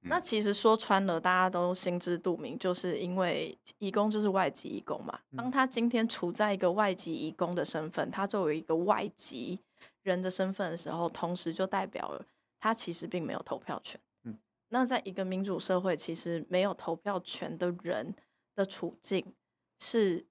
[0.00, 5.18] 那其实说穿了，大家都心知肚明，就是因为移工就是外籍移工嘛。
[5.34, 9.60] 当他今天处在一个外籍移工的身份，他作为一个外籍
[10.02, 12.22] 人的身份的时候，同时就代表了
[12.60, 13.98] 他其实并没有投票权。
[14.68, 18.14] 那在一个民主社会，其实没有投票权的人
[18.54, 19.24] 的处境
[19.78, 20.26] 是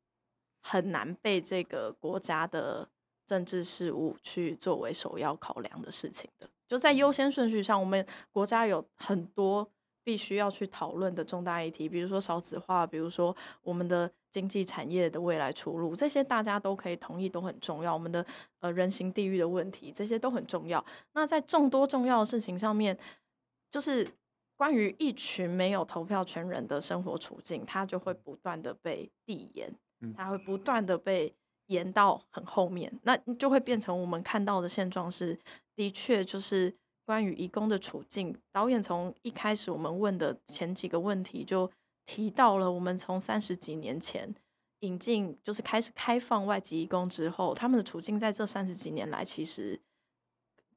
[0.62, 2.90] 很难被这个国家的。
[3.32, 9.66] 政治事务去作为首要考量的事情的，就在优先顺序上，我们国家有很多
[10.04, 17.94] 必须要去讨论的重大议题，比如说少子化，比如说我们的经济产业的未来出路，这些大家都可以同意都很重要。
[17.94, 18.26] 我们的
[18.60, 20.84] 呃人行地域的问题，这些都很重要。
[21.14, 22.98] 那在众多重要的事情上面，
[23.70, 24.06] 就是
[24.58, 29.74] 关于一群没有投票权人的生活处境，它就会不断的被递延，
[30.18, 31.34] 它会不断的被。
[31.72, 35.40] 延到很后面，那就会变成我们看到的现状是，
[35.74, 38.36] 的确就是关于移工的处境。
[38.52, 41.72] 导演从一开始我们问的前几个问题就
[42.06, 44.36] 提到了，我们从三十几年前
[44.82, 49.80] 引进，就是开始开放外籍移工之后，他们的处境在这三十几年来，其实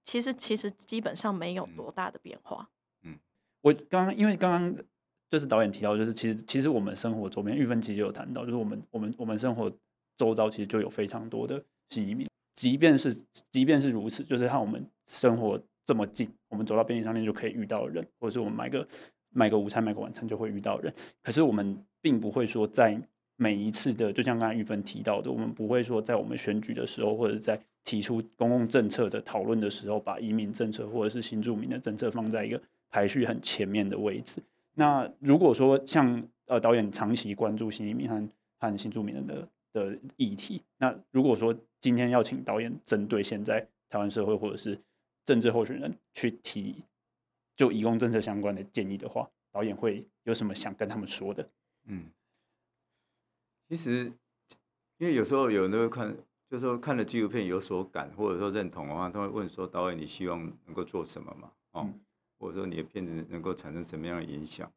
[0.05, 2.71] 其实其实基本上没有多大的变化。
[3.03, 3.19] 嗯，
[3.63, 4.85] 我刚刚因为刚刚
[5.29, 9.69] 就是导演提到，就是其实其实我们生活周边，玉芬其实有谈到，就是我们我们我们生活。
[10.17, 13.13] 周遭其实就有非常多的新移民，即便是
[13.51, 18.87] 即便是如此，就是和我们生活这么近，我们走到便利商店就可以遇到人，或者是我们买个
[19.31, 20.93] 买个午餐、买个晚餐就会遇到人。
[21.23, 23.01] 可是我们并不会说在
[23.37, 34.41] 每一次的，就像刚才玉芬提到的，我们不会说在我们选举的时候，或者在提出公共政策的讨论的时候，把移民政策或者是新住民的政策放在一个排序很前面的位置。
[34.75, 38.29] 那如果说像呃导演长期关注新移民和
[38.61, 39.49] 和新住民的。
[39.75, 40.63] 的议题。
[40.79, 43.61] 那如果说今天要请导演针对现在
[43.91, 44.81] 台湾社会或者是
[45.27, 46.83] 政治候选人去提
[47.57, 51.49] 就移工政策相关的建议的话，导演会有什么想跟他们说的？
[51.87, 52.11] 嗯，
[53.69, 54.11] 其实
[54.99, 56.17] 因为有时候有人都会看，
[56.49, 61.53] 就是说看了纪录片有所感，或者说认同的话，他会问说：“导演，你希望能够做什么嘛？
[61.73, 62.01] 哦，嗯、
[62.39, 64.71] 或者说你的片子能够产生什么样的影响？”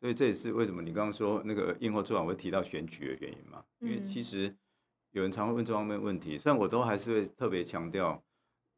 [0.00, 3.62] 所以这也是为什么你刚刚说那个映后做完会提到选举的原因嘛？
[3.80, 4.54] 因为其实
[5.12, 8.22] 有人常会问这方面问题，虽然我都还是会特别强调，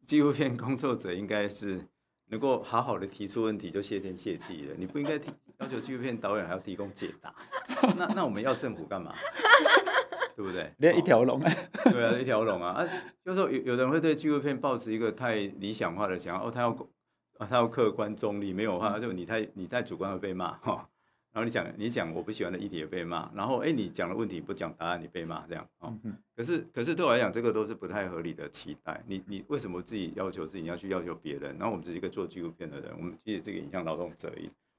[0.05, 1.87] 纪录片工作者应该是
[2.27, 7.35] 能够好好的提出问题就谢天谢地了，你不应该提要求纪录片导演还要提供解答。
[7.97, 9.15] 那那我们要政府干嘛？
[10.35, 10.73] 对不对？
[10.79, 11.39] 连一条龙，
[11.93, 12.71] 对啊，一条龙啊！
[12.71, 12.89] 啊，
[13.23, 16.71] 就是说有有人会对纪录片抱持一个太理想化的想法，哦，他要
[17.37, 20.89] 啊，他要客观中立，没有的话就你太你太主观会被骂哈。
[21.33, 25.97] 然后你讲你讲我不喜欢的议题也被骂，然后哎你讲的问题不讲答案你被骂这样哦。
[26.37, 29.03] 可是可是对我来讲这个都是不太合理的期待。
[29.07, 31.57] 你你为什么自己要求自己要去要求别人？
[31.57, 34.31] 然后我们只是一个做纪录片的人，我们其实这个影像劳动者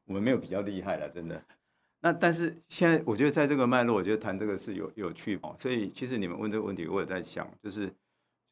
[0.06, 1.44] 我们没有比较厉害了，真的。
[2.02, 5.56] 那但是现在我觉得在这个脉络，我觉得谈这个是有有趣哦。
[5.58, 7.92] 所以其实你们问这个问题，我也在想，就是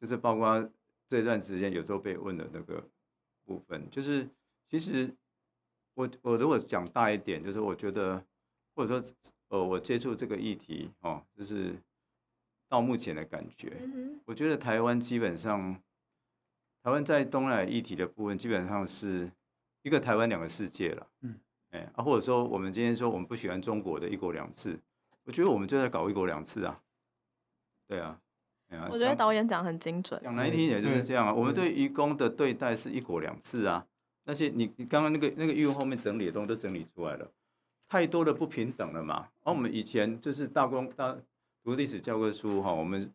[0.00, 0.68] 就是包括
[1.08, 2.82] 这段时间有时候被问的那个
[3.44, 4.28] 部分，就是
[4.68, 5.08] 其实。
[5.94, 8.22] 我我如果讲大一点，就是我觉得，
[8.74, 9.14] 或者说，
[9.48, 11.74] 呃，我接触这个议题哦，就是
[12.68, 13.76] 到目前的感觉，
[14.24, 15.74] 我觉得台湾基本上，
[16.82, 19.30] 台湾在东南亚议题的部分，基本上是
[19.82, 21.06] 一个台湾两个世界了。
[21.20, 21.38] 嗯，
[21.70, 24.78] 哎啊，或者说我们今天说我们不喜欢中国的一国两制，
[25.24, 26.80] 我觉得我们就在搞一国两制啊。
[27.86, 28.18] 对啊，
[28.90, 31.34] 我觉得导演讲很精准，讲难听点就是这样啊。
[31.34, 33.86] 我们对愚公的对待是一国两制啊。
[34.24, 37.30] 那些你你刚刚那个那个议论后面整理的东西都整理出来了，
[37.88, 39.28] 太多的不平等了嘛。
[39.44, 41.16] 而我们以前就是大公大。
[41.64, 43.08] 读历史教科书哈，我们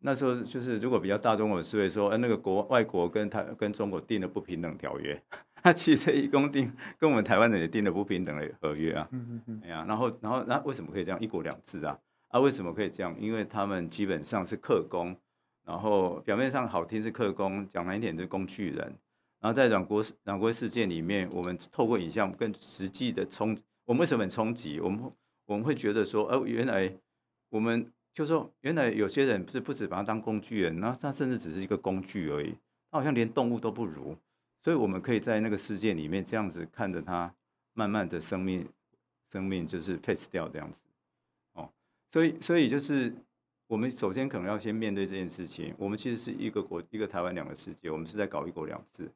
[0.00, 5.22] 那时候就是如果比较大众的思维说，呃，那个国外国跟台跟中国订了不平等条约，
[5.62, 11.98] 他其实移工订跟我们台湾人也订了不平等的合约啊，嗯嗯哎呀，然后然后那为什么可以这样一国两制啊？
[12.28, 13.14] 啊，为什么可以这样？
[13.20, 15.14] 因为他们基本上是客工，
[15.66, 18.96] 然后表面上好听是客工，讲难一点是工具人，
[19.40, 24.78] 然后在软国软国事件里面，我们透过影像更实际的冲，我们为什么很冲击？
[24.80, 25.12] 我们
[25.46, 26.92] 我们会觉得说，哦，原来。
[27.52, 32.54] 我们就说，原来有些人是不止把他当工具人，那他甚至只是一个工具而已，
[32.88, 34.16] 他好像连动物都不如，
[34.62, 37.34] 所以我们可以在那个世界里面这样子看着他，
[37.72, 38.64] 慢慢的生命，
[39.32, 40.80] 生命就是 pass 掉这样子，
[41.54, 41.68] 哦，
[42.12, 43.12] 所以所以就是
[43.66, 49.10] 我们首先可能要先面对这件事情，我们其实是一个国一个台湾两个世界，我们是在搞一国两制，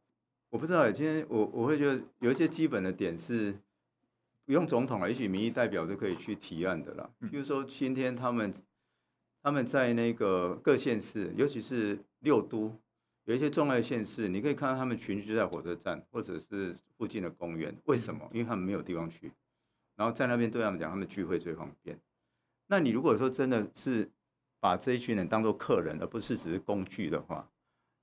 [0.55, 3.53] 我不知道今天我我会觉得有一些基本的点是。
[4.47, 7.11] 不用总统了，也许民意代表就可以去提案的了。
[7.31, 8.53] 比如说今天他们
[9.43, 12.71] 他们在那个各县市，尤其是六都，
[13.25, 17.75] 有一些重要的县市，你可以看到他们群聚在火车站或者是附近的公园。
[17.87, 18.29] 为什么？
[18.35, 19.33] 因为他们没有地方去，
[19.97, 21.99] 然后在那边对他们讲，他们聚会最方便。
[22.67, 24.11] 那你如果说真的是
[24.61, 27.51] 把这一群人当做客人，而不是只是工具的话，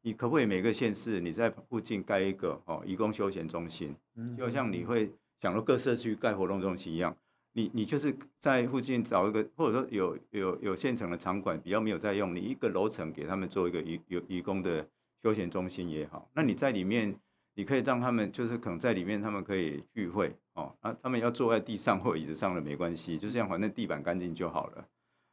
[0.01, 3.95] 你可不可以每个县市你在附近盖一个哦，义工休闲中心？
[4.37, 5.11] 就像你会。
[5.41, 7.17] 想到各社区盖活动中心一样，
[7.53, 14.87] 你你就是在附近找一个，或者说有有有现成的场馆比较没有在用，你一个楼层给他们做一个义有义工的
[15.23, 17.19] 休闲中心也好，那你在里面，
[17.55, 24.87] 你可以让他们就是可能在里面他们可以聚会哦，啊，他们要坐在地上或椅子上的没关系，就这样，反正地板干净就好了。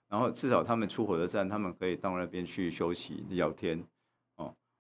[0.09, 3.85] 然后至少他们出火车站，他们可以到那边去休息聊天。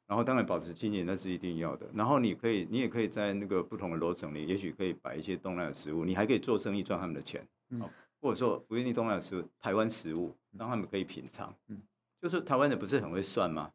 [0.08, 1.86] 然后当然保持清洁那是一定要的。
[1.94, 7.46] 然后你可以，你也可以在那个不同的楼层里，也许可以摆一些东南亚食物，你还可以做生意赚他们的钱。
[7.70, 7.82] 嗯，
[8.20, 11.54] 或者说不一定东南亚食物，台湾食物让他们可以品尝。
[11.68, 11.82] 嗯，
[12.22, 13.70] 就是台湾人不是很会算吗？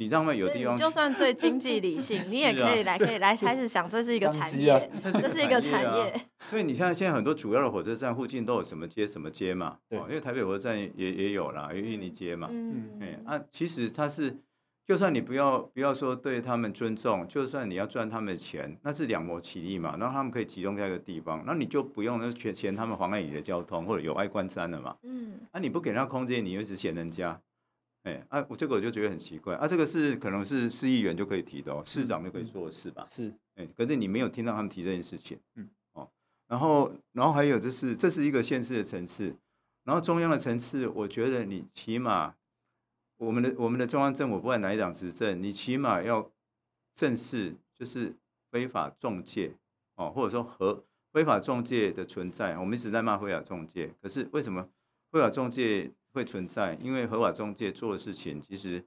[0.00, 6.20] 你让他们有地方，就算最经济理性，你也 可以来， 可以来开始想， 这是一个产业，这是一个产业。
[6.50, 9.78] 所以你像现在很多主要的火车站附近都有什么街什么街嘛？
[9.88, 12.48] 对，因为台北火车站也也有啦，有印尼街嘛。
[12.50, 14.36] 嗯，哎，啊，其实它是。
[14.88, 19.94] 就算你不要不要说对他们尊重，就算你要赚他们的钱，那是两谋其利嘛。
[19.98, 24.96] 然后他们可以集中在一个地方，那你就不用那钱钱他们妨碍你的交通或者有碍观瞻了嘛。
[25.02, 27.38] 嗯，那、啊、你不给他空间，你又一直嫌人家，
[28.04, 29.68] 哎，啊，我这个我就觉得很奇怪啊。
[29.68, 33.06] 这个是可能是市议员就可以提的哦，市长就可以做的事吧？
[33.10, 36.08] 是，哎，可是你没有听到他们提这件事情，嗯，哦，
[36.46, 39.36] 然后然后还有就是这是一个县市的层次，
[39.84, 42.34] 然后中央的层次，我觉得你起码。
[43.18, 46.30] 我们的我们的中央政府不管哪一党执政，你起码要
[46.94, 48.14] 正视就是
[48.50, 49.52] 非法中介
[49.96, 52.56] 哦，或者说和非法中介的存在。
[52.56, 54.68] 我们一直在骂非法中介，可是为什么
[55.10, 56.74] 非法中介会存在？
[56.80, 58.84] 因为合法中介做的事情，其实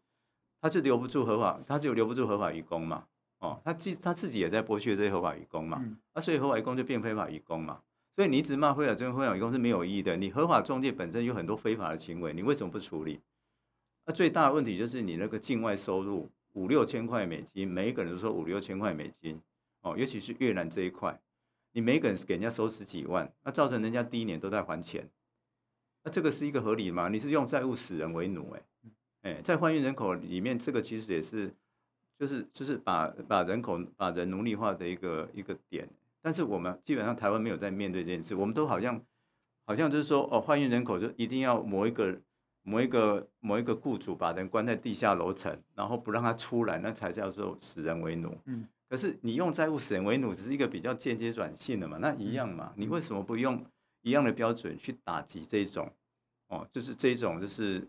[0.61, 3.05] 他是留不住合法，他就留不住合法移工嘛。
[3.39, 5.77] 哦，他自他自己也在剥削这些合法移工嘛。
[5.81, 7.81] 那、嗯啊、所以合法移工就变非法移工嘛。
[8.15, 10.15] 所以你一直骂非法仲非法移工是没有意义的。
[10.15, 13.19] 你合法中介本身有很多非法的行为，你为什么不处理？
[14.11, 19.39] 最大的问题就是你那个境外收入五六千块美金，每一个人都说五六千块美金
[19.81, 21.19] 哦，尤其是越南这一块，
[21.71, 25.07] 你每一个人给人家收十几万，那造成人家第一年都在还钱，
[26.03, 27.09] 那这个是一个合理吗？
[27.09, 28.61] 你是用债务使人为奴，哎
[29.23, 31.53] 哎，在换运人口里面，这个其实也是
[32.17, 35.87] 就是就是把把人口把人奴隶化的一个一个点，
[36.21, 39.01] 但是我们基本上台湾没有在面对这件事，我们都好像
[39.65, 42.19] 好像就是说哦，换运人口就一定要某一个。
[42.63, 48.37] 某一个某一个雇主把人关在地下楼层，然后不让他出来，那才叫做使人为奴。
[48.45, 52.71] 嗯，可是你用债务使人为奴，只是一个比较间接转性的嘛，那一样嘛。
[52.75, 53.65] 你为什么不用
[54.01, 55.91] 一样的标准去打击这种？
[56.49, 57.87] 哦，就是这种就是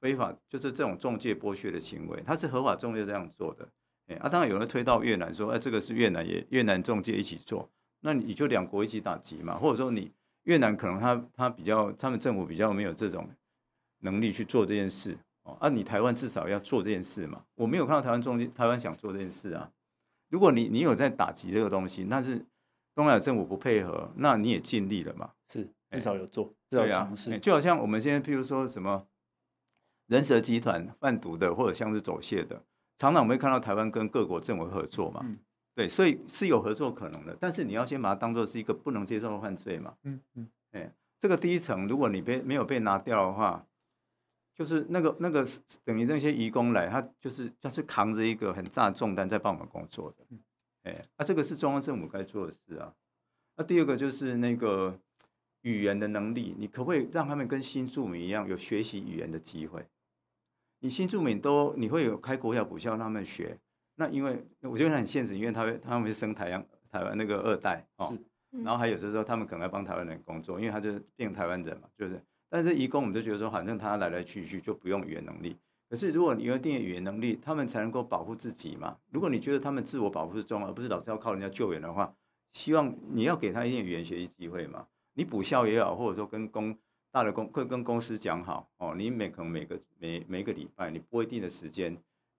[0.00, 3.68] 非法，就是这种中介剥削的行为，他是合法中介这样做的。
[4.06, 7.68] 哎，啊，当然有人推到越南说，哎，这个是越南也越南中介一起做，
[8.00, 10.10] 那你就两国一起打击嘛，或者说你
[10.44, 13.28] 越南可能他他比较，他们政府比较没有这种。
[14.06, 17.44] 能力去做这件事哦，啊，你台湾至少要做这件事嘛。
[17.56, 19.70] 我没有看到台湾中间台湾想做这件事啊。
[20.30, 22.44] 如果你你有在打击这个东西，那是
[22.94, 25.30] 东南亚政府不配合，那你也尽力了嘛。
[25.48, 27.38] 是，至少有做，至少尝试。
[27.38, 29.06] 就好像我们现在，譬如说什么
[30.06, 32.56] 人蛇集团贩毒的，或者像是走泄的，
[32.96, 35.20] 常常我们会看到台湾跟各国政府合作嘛。
[35.24, 35.38] 嗯、
[35.74, 39.94] 对，所以是有合作可能的，但是你要先把它当做是一个不能接受的犯罪嘛。
[40.04, 43.65] 嗯嗯，哎，这个第一层，如果你被没有被拿掉的话，
[44.56, 45.46] 就是那个那个
[45.84, 50.24] 等于那些移工来，他就是他是扛着一个很大的重担在帮我们工作的。
[50.84, 52.94] 哎，那、啊、这个是中央政府该做的事啊。
[53.54, 54.98] 那第二个就是那个
[55.60, 59.84] 语言的能力，你可不可以让他们跟新住民一样有学习语言的机会？
[60.80, 63.58] 你新住民都你会有开国小补校让他们学，
[63.96, 68.16] 那因为我觉得很现实，因为他会他们会生台湾台湾那个二代哦，
[68.64, 72.18] 然后还有就是说他们可能要帮台湾人工作，因为他就变台湾人嘛，就是。
[72.56, 75.58] 但是移工我们就觉得说，反正他来来去去就不用语言能力。
[75.90, 78.96] 可是如果你有一定的语言能力，他们才能够保护自己嘛。
[79.10, 82.14] 如果你觉得他们自我保护是重要，而不是老是要靠人家救援的话，
[82.52, 84.86] 希望你要给他一定语言学习机会嘛。
[85.12, 86.74] 你补校也好，或者说跟公。
[87.12, 91.96] 大的公会跟公司讲好哦，你每可能每个每每个礼拜你拨一定的时间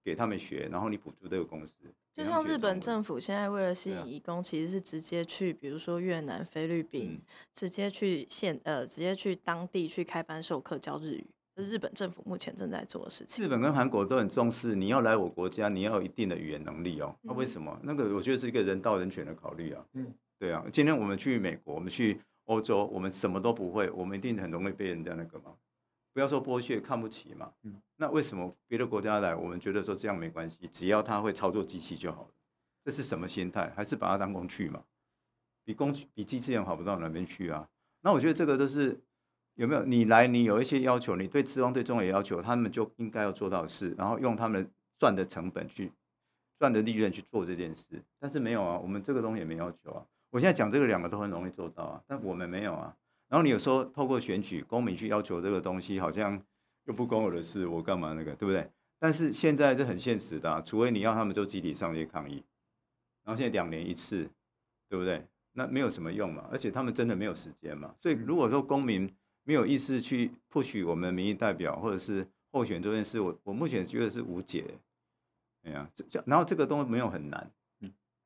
[0.07, 1.75] 给他们学，然后你补助这个公司。
[2.13, 7.21] 就像日本政府现在为了吸引移工，其实是直接去，比如说越南、菲律宾，嗯、
[7.53, 13.43] 直接去现呃直接去当地去开班授课教日语，这是日本政府目前正在做的事情。
[13.43, 17.13] 日本跟韩国都很重视，你要来我国家，你要有一定的语言能力哦。
[17.21, 17.77] 那、嗯啊、为什么？
[17.83, 19.85] 那个我觉得是一个人道人权的考虑啊。
[19.95, 20.63] 嗯，对啊。
[20.71, 22.21] 今天我们去美国，我们去。
[22.47, 25.51] 欧洲，我们什么都不会，我们一定很容易被人家那个嘛，
[26.17, 27.53] 不要说剥削，看不起嘛。
[27.61, 32.29] 嗯，那为什么别的国家来，我们觉得说这样没关系，只要他会操作机器就好了？
[32.83, 33.71] 这是什么心态？
[33.75, 34.81] 还是把它当工具嘛？
[35.63, 37.69] 比工具比机器人好不到哪边去啊？
[38.01, 38.99] 那我觉得这个都是
[39.53, 39.83] 有没有？
[39.83, 45.91] 你来，你有一些要求，你对资方对中也要求，他们就应该要做到的事，然后用他们赚的成本去
[46.57, 48.01] 赚的利润去做这件事。
[48.17, 50.03] 但是没有啊，我们这个东西也没要求啊。
[50.31, 52.97] 我现在讲这个两个都很容易做到啊，但我们没有啊。
[53.29, 56.41] 然后你有时候透过选举公民去要求这个东西，好像
[56.85, 58.69] 又不关我的事，我干嘛那个，对不对？
[58.99, 62.43] 但是现在是很现实的啊，除非你要他们就集体上街抗议，
[63.23, 64.29] 然后现在两年一次，
[64.89, 65.25] 对不对？
[65.51, 67.93] 那没有什么用嘛，而且他们真的没有时间嘛。
[67.99, 69.11] 所以如果说公民
[69.43, 74.79] 没有意识去 push 我们民意代表或者是候选这件事，我我目前觉得是无解。
[75.63, 77.51] 哎呀，这然后这个东西没有很难。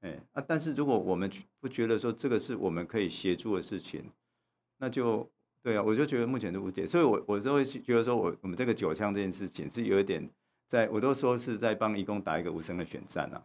[0.02, 0.43] 哎啊！
[0.47, 4.04] 但是如果我们不觉得说这个是我们可以协助的事情，
[4.82, 5.32] 那就
[5.63, 6.86] 对啊，我就觉得目前都无解。
[6.86, 10.27] 所以我，我我就会觉得说我我们这个九枪这件事情是有一点
[10.67, 13.41] 在，我都说是在帮义工打一个无声的选战啊。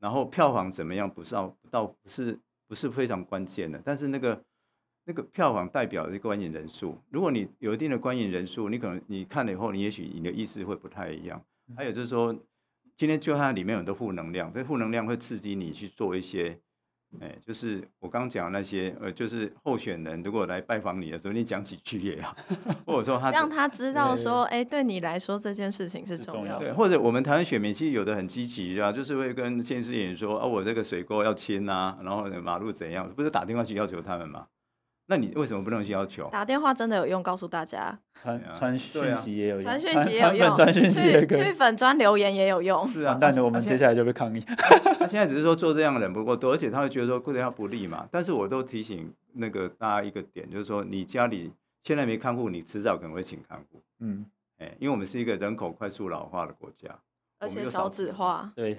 [0.00, 4.42] 然后票房怎么样不是到倒不是不是非常关键的，但是那个
[5.04, 11.40] 那个票房代表的观影人数，如果你有一定的观影人数，你可能你看了以后，你也许你的意思会不太一样。
[11.76, 12.34] 还有就是说。
[12.96, 16.60] 今天就它里面有很多负能量，这负能量会刺激你去做一些，
[17.18, 22.36] 哎，就是我刚刚讲的那些，呃，就是候选人如果来拜访你的时候，你讲几句也好，
[22.86, 26.66] 或者说他 让他知道说，哎，对你来说这件事情是重要的。
[26.66, 34.46] 对，或者我们台湾选民其实有的很积极啊，就是会跟县市议员说，啊，我这个水沟要清啊，然后马路怎样，不是打电话去要求他们吗？
[35.10, 36.28] 那你为什么不能去要求？
[36.30, 37.98] 打电话真的有用，告诉大家。
[38.14, 41.42] 传传讯息也有用，传讯息也有用，传讯息也可以。
[41.42, 42.80] 去粉专留言也有用。
[42.86, 44.40] 是啊，但是我们接下来就被抗议。
[45.00, 48.06] 他现在只是说做这样的人不够多，而且他会觉得说对他不利嘛。
[48.08, 51.52] 但是我都提醒那个大家一个点，就是说你家里
[51.82, 53.82] 现在没看护，你迟早可能会请看护。
[53.98, 54.24] 嗯，
[54.58, 56.96] 哎，因为我们是一个人口快速老化的国家，
[57.40, 58.52] 而且少子化。
[58.54, 58.78] 对，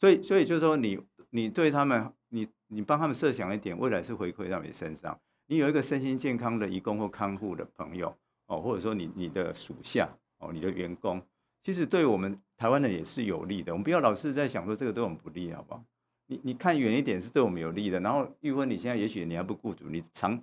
[0.00, 0.98] 所以所以就是说你
[1.30, 5.16] 你对他们，你你帮他们设想一点，未来是回馈到你身上。
[5.46, 8.16] 你有一个身心健康的义工或看护的朋友
[8.46, 11.20] 哦，或者说你你的属下哦，你的员工，
[11.62, 13.72] 其实对我们台湾人也是有利的。
[13.72, 15.84] 我们不要老是在想说这个对我们不利，好不好？
[16.26, 18.00] 你你看远一点是对我们有利的。
[18.00, 20.42] 然后玉芬，你现在也许你还不雇主，你长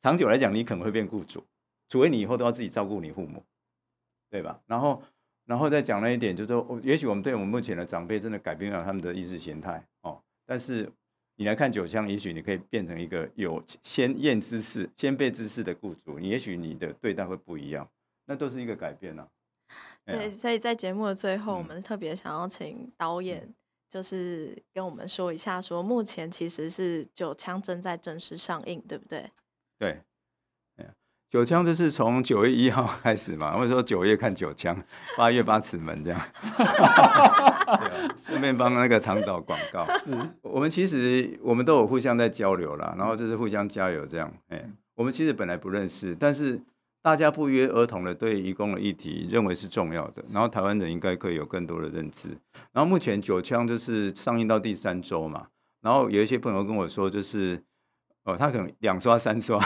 [0.00, 1.44] 长久来讲，你可能会变雇主，
[1.88, 3.44] 除非你以后都要自己照顾你父母，
[4.30, 4.60] 对吧？
[4.66, 5.02] 然后
[5.44, 10.90] 然后再讲了一点，就是说，也许我们对我们目前的长辈真的改变了他们的意识形态哦，但是。
[11.36, 17.88] 你来看九腔，也许你可以变成一个有先验知识、先备知识的雇主，你也许你的对待会不一样，
[18.24, 19.28] 那都是一个改变呐、啊。
[20.06, 23.54] 对，所以在节目的最后，我们特别想要请导演，
[23.90, 29.30] 就是跟我们说一下，说目前其实是九枪正在正式上映，对不对？
[29.78, 30.00] 对。
[31.36, 34.74] 九枪就是从九月一号 开始嘛，或者说九月看九枪，
[35.18, 36.18] 八月八尺门这样，
[38.16, 39.86] 顺便帮那个唐导广告。
[39.98, 44.32] 是，我们其实我们都有互相在交流啦，然后就是互相加油这样。
[44.48, 44.64] 哎，
[44.94, 46.58] 我们其实本来不认识，但是
[47.02, 52.30] 大家不约而同的对移工的议题认为是重要的，然后台湾人应该可以有更多的认知。
[52.72, 55.48] 然后目前九枪就是上映到第三周嘛，
[55.82, 57.62] 然后有一些朋友跟我说就是。
[58.28, 59.56] 哦，他可能两刷三刷，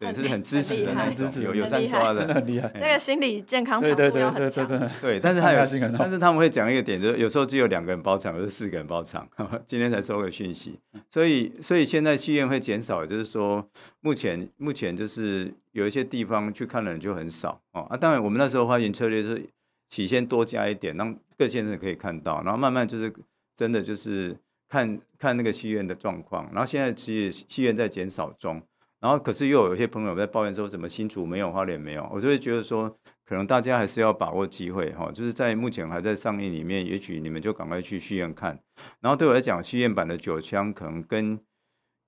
[0.00, 2.72] 对，是很支持的那种，有有三刷的，很厉害。
[2.76, 4.66] 那个心理健康程度要很强。
[4.98, 5.58] 对，但是他有，
[5.98, 9.28] 但是他们会讲一个点，就是有时候只有两个人包场，有时候四个人包场。
[9.66, 10.78] 今天才收个讯息，
[11.10, 13.68] 所以所以现在戏院会减少，就是说
[14.00, 17.94] 目前目前就是有一些地方去看的人就很少哦啊。
[17.94, 19.46] 当然，我们那时候发行策略是
[19.90, 23.12] 起先多加一点，让各先生可以看到，然后慢慢就是
[23.54, 24.34] 真的就是
[24.66, 26.48] 看看那个戏院的状况。
[26.54, 28.62] 然后现在其实戏院在减少中。
[29.00, 32.06] 然后，可是又有一些朋友在抱怨说，怎么新竹没有，花莲没有？
[32.12, 32.94] 我就会觉得说，
[33.24, 38.60] 可能大家还是要把握机会哈，就是在目前还在上映里面，也许你们就赶快去戏院看。
[39.00, 41.40] 然后对我来讲，戏院版的九枪可能跟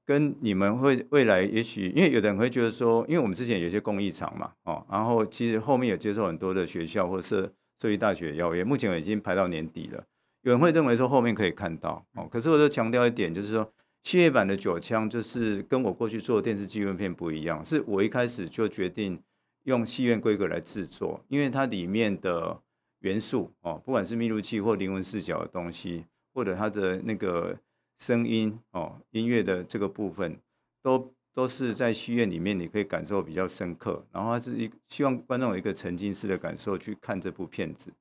[0.04, 10.04] 跟你们会未来，也许因为有的人会觉得说，因为我们之前有些公益场嘛，哦，然后其实后面也接受很多的学校或社社区大学邀约，目前已经排到年底了。
[10.42, 13.72] 有人会认为说后面可以看到哦，可是我就强调一点，就是说。
[14.04, 19.16] 戏院版的九枪就是跟我过去做的电视纪录片不一样，是我一开始就决定
[19.62, 22.60] 用戏院规格来制作，因为它里面的
[23.00, 27.56] 元素哦，不管是密录器或灵魂视角的东西，或者它的那个
[27.98, 30.36] 声音哦，音乐的这个部分，
[30.82, 37.92] 都都是在戏院里面你可以感受比较深刻，然后它是一希望观众有一个沉浸式的感受去看这部片子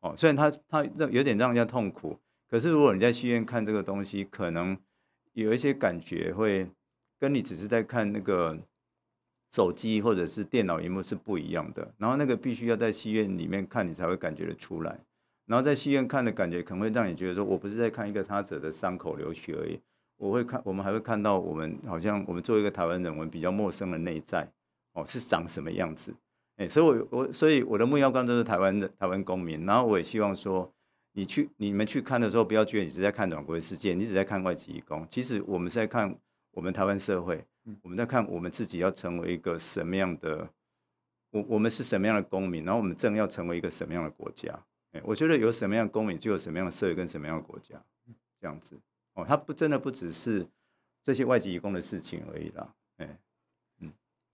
[0.00, 4.74] 哦，虽然它它有点让人家痛苦，可是如果你在戏院看这个东西，可能。
[5.32, 6.66] 有一些感觉会
[7.18, 8.58] 跟你只是在看那个
[9.52, 14.98] 手机或者是电脑荧幕是不一样的，然后那个必须要在戏院里面看你才会感觉得出来，
[15.46, 19.80] 然后在戏院看的感觉可能会让你觉得说，我不是在看一个他者的伤口流血而已，
[20.16, 24.48] 我会看，我们还会看到我们好像我们作为一个台湾人，我们比较陌生的内在
[24.94, 26.14] 哦，是长什么样子？
[26.56, 30.72] 哎，所以我我所以我的目标刚就是台湾的台湾公民，然后我也希望说。
[31.12, 35.04] 你去你们去看的时候，不要觉得你是在看阮国的事件，你只在看外籍移工。
[35.08, 36.16] 其实我们是在看
[36.52, 37.44] 我们台湾社会，
[37.82, 40.48] 我们在看我们自己要成为一个什么样的，
[41.30, 44.56] 我我们是什么样的公民，然后我们正要成为一个什么样的国家。
[44.92, 47.82] 哎，我觉得有什么样的公民，就有什么样的社会跟什么样的国家，
[48.40, 48.78] 这样子。
[49.14, 50.46] 哦，它不真的不只是
[51.02, 52.74] 这些外籍移工的事情而已啦。
[52.98, 53.18] 哎，
[53.80, 53.92] 嗯，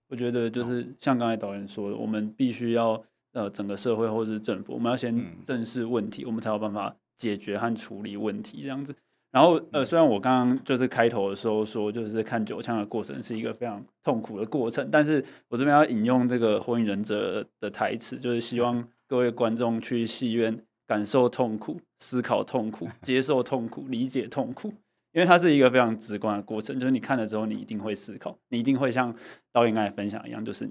[0.09, 3.03] 我觉得就是像刚才导演说的，我们必须要。
[3.37, 5.15] 呃，整个社会或者是政府，我们要先
[5.45, 8.95] 正视问题，嗯、我们才有办法解决和处理问题这样子。
[9.29, 24.69] 然后，呃，虽然我刚刚就是开头的时候说，就是看九枪的过程是一个非常痛苦的过程，但是我这边要引用这个《火影忍者》的台词，就是希望各位观众去戏院感受痛苦、思考痛苦、 接受痛苦、理解痛苦，
[25.11, 29.13] 因为它是一个非常直观的过程，就是你看了之后，你一定会思考，你一定会像
[29.51, 30.67] 导演刚才分享一样，就是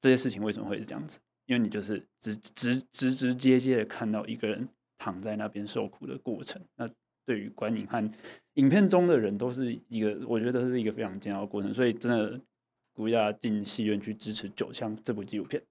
[0.00, 1.20] 这些事情为什么会是这样子。
[1.48, 4.68] 因为你就是直直直直接接的看到一个人
[4.98, 6.88] 躺在那边受苦的过程，那
[7.24, 8.12] 对于观影和
[8.54, 12.38] 影片中的人都是一个，我觉得是一个非常煎熬的过程，所以真的
[12.92, 15.62] 鼓励大家进戏院去支持《九枪》这部纪录片。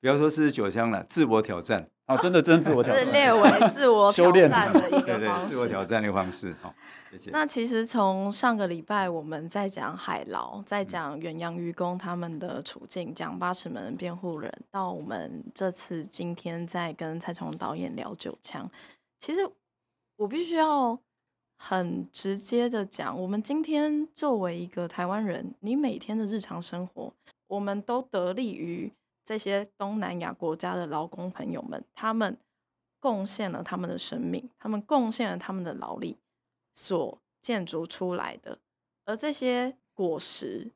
[0.00, 1.90] 不要说是九枪了，自我挑战。
[2.08, 6.56] 啊，真的真自我挑战，是 列为自我 挑战的一个方式，自我挑战的方式。
[6.62, 6.74] 好，
[7.10, 7.30] 谢谢。
[7.30, 18.70] 那其实从上个礼拜我们在讲海劳，在讲远洋渔工他们的处境，讲八尺门辩护人，到我们这次今天在跟蔡成龙导演聊九枪，
[19.20, 19.40] 其实
[20.16, 20.98] 我必须要
[21.58, 27.12] 很直接的讲，我们今天作为一个台湾人，你每天的日常生活，
[27.48, 28.90] 我们都得利于。
[29.28, 32.38] 这些东南亚国家的劳工朋友们，他们
[32.98, 36.16] 贡献了他们的生命，他们贡献了他们的劳力
[36.72, 38.58] 所建筑出来的，
[39.04, 40.72] 而这些果实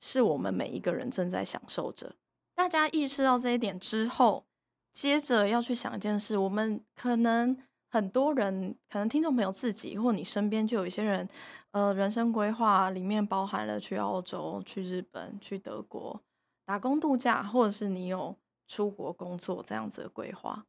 [0.00, 2.16] 是我们每一个人正在享受着。
[2.56, 4.46] 大家意识到这一点之后，
[4.92, 7.56] 接着要去想一件事：我们可能
[7.88, 11.28] 很多人，可能听众朋友自己或你身边就有一些人，
[11.70, 16.20] 呃，人生规划里面包含了去澳洲、去日本、去德国。
[16.64, 18.36] 打工度假，或者是你有
[18.66, 20.66] 出国工作这样子的规划，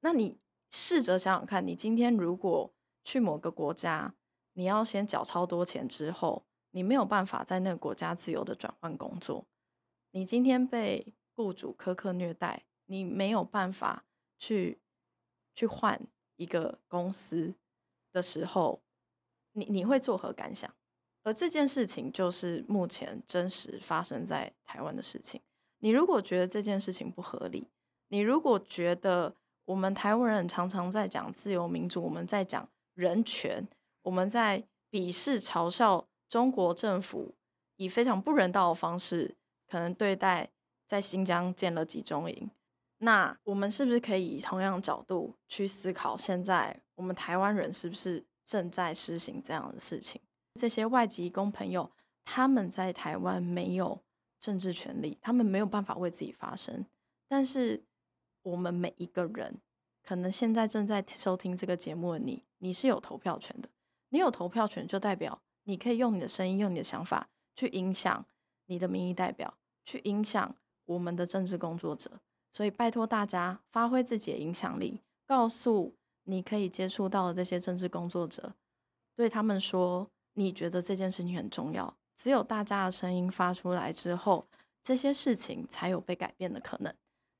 [0.00, 0.38] 那你
[0.70, 2.74] 试着想想看，你今天如果
[3.04, 4.14] 去某个国家，
[4.52, 9.46] 你要先缴超多钱之后，你没有办法在那个国家自由的转换工作，
[10.10, 14.04] 你今天被雇主苛刻虐待，你没有办法
[14.38, 14.80] 去
[15.54, 16.00] 去换
[16.36, 17.54] 一个公司
[18.12, 18.82] 的时候，
[19.52, 20.72] 你你会作何感想？
[21.22, 25.40] 而这件事情就是目前真实发生在台湾的事情。
[25.78, 27.68] 你如果觉得这件事情不合理，
[28.08, 33.66] 你如果觉得我们台湾人常常在讲自由民主，我们在讲人权，
[34.02, 37.34] 我们在鄙视嘲笑中国政府
[37.76, 39.36] 以非常不人道的方式
[39.68, 40.50] 可能对待
[40.86, 42.50] 在新疆建了集中营，
[42.98, 50.20] 那我们是不是可以以同样角度去思考，现在我们台湾人是不是正在实行这样的事情？
[50.54, 51.92] 这些外籍工朋友，
[52.24, 54.02] 他们在台湾没有
[54.38, 56.84] 政治权利，他们没有办法为自己发声。
[57.28, 57.84] 但是
[58.42, 59.60] 我们每一个人，
[60.02, 63.68] 可能现在正在收听这个节目的你，你是有投票权的。
[64.08, 68.26] 你有投票权，就代表你可以用你的声音，用你的想法去影响
[68.66, 72.20] 你的民意代表，去影响我们的政治工作者。
[72.50, 75.94] 所以拜托大家发挥自己的影响力，告诉
[76.24, 78.54] 你可以接触到的这些政治工作者，
[79.14, 80.10] 对他们说，
[80.40, 81.94] 你觉得这件事情很重要。
[82.16, 84.46] 只有大家的声音发出来之后，
[84.82, 86.92] 这些事情才有被改变的可能。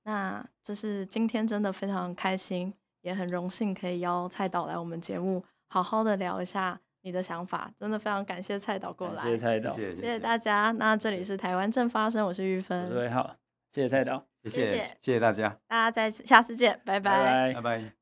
[0.04, 2.72] 那这是今天真的非常开心，
[3.02, 7.70] 也很荣幸可以邀蔡导来我们节目，好好的聊一下你的想法。
[7.78, 10.70] 真的非常感谢蔡导过来，谢谢蔡导，谢谢，大家。
[10.72, 13.36] 那这里是台湾正发生，我是玉芬，我是魏浩，
[13.72, 14.66] 谢谢蔡导，谢谢
[15.00, 17.54] 谢谢大家，大家再下次见，拜拜，拜拜。
[17.54, 17.99] 拜拜。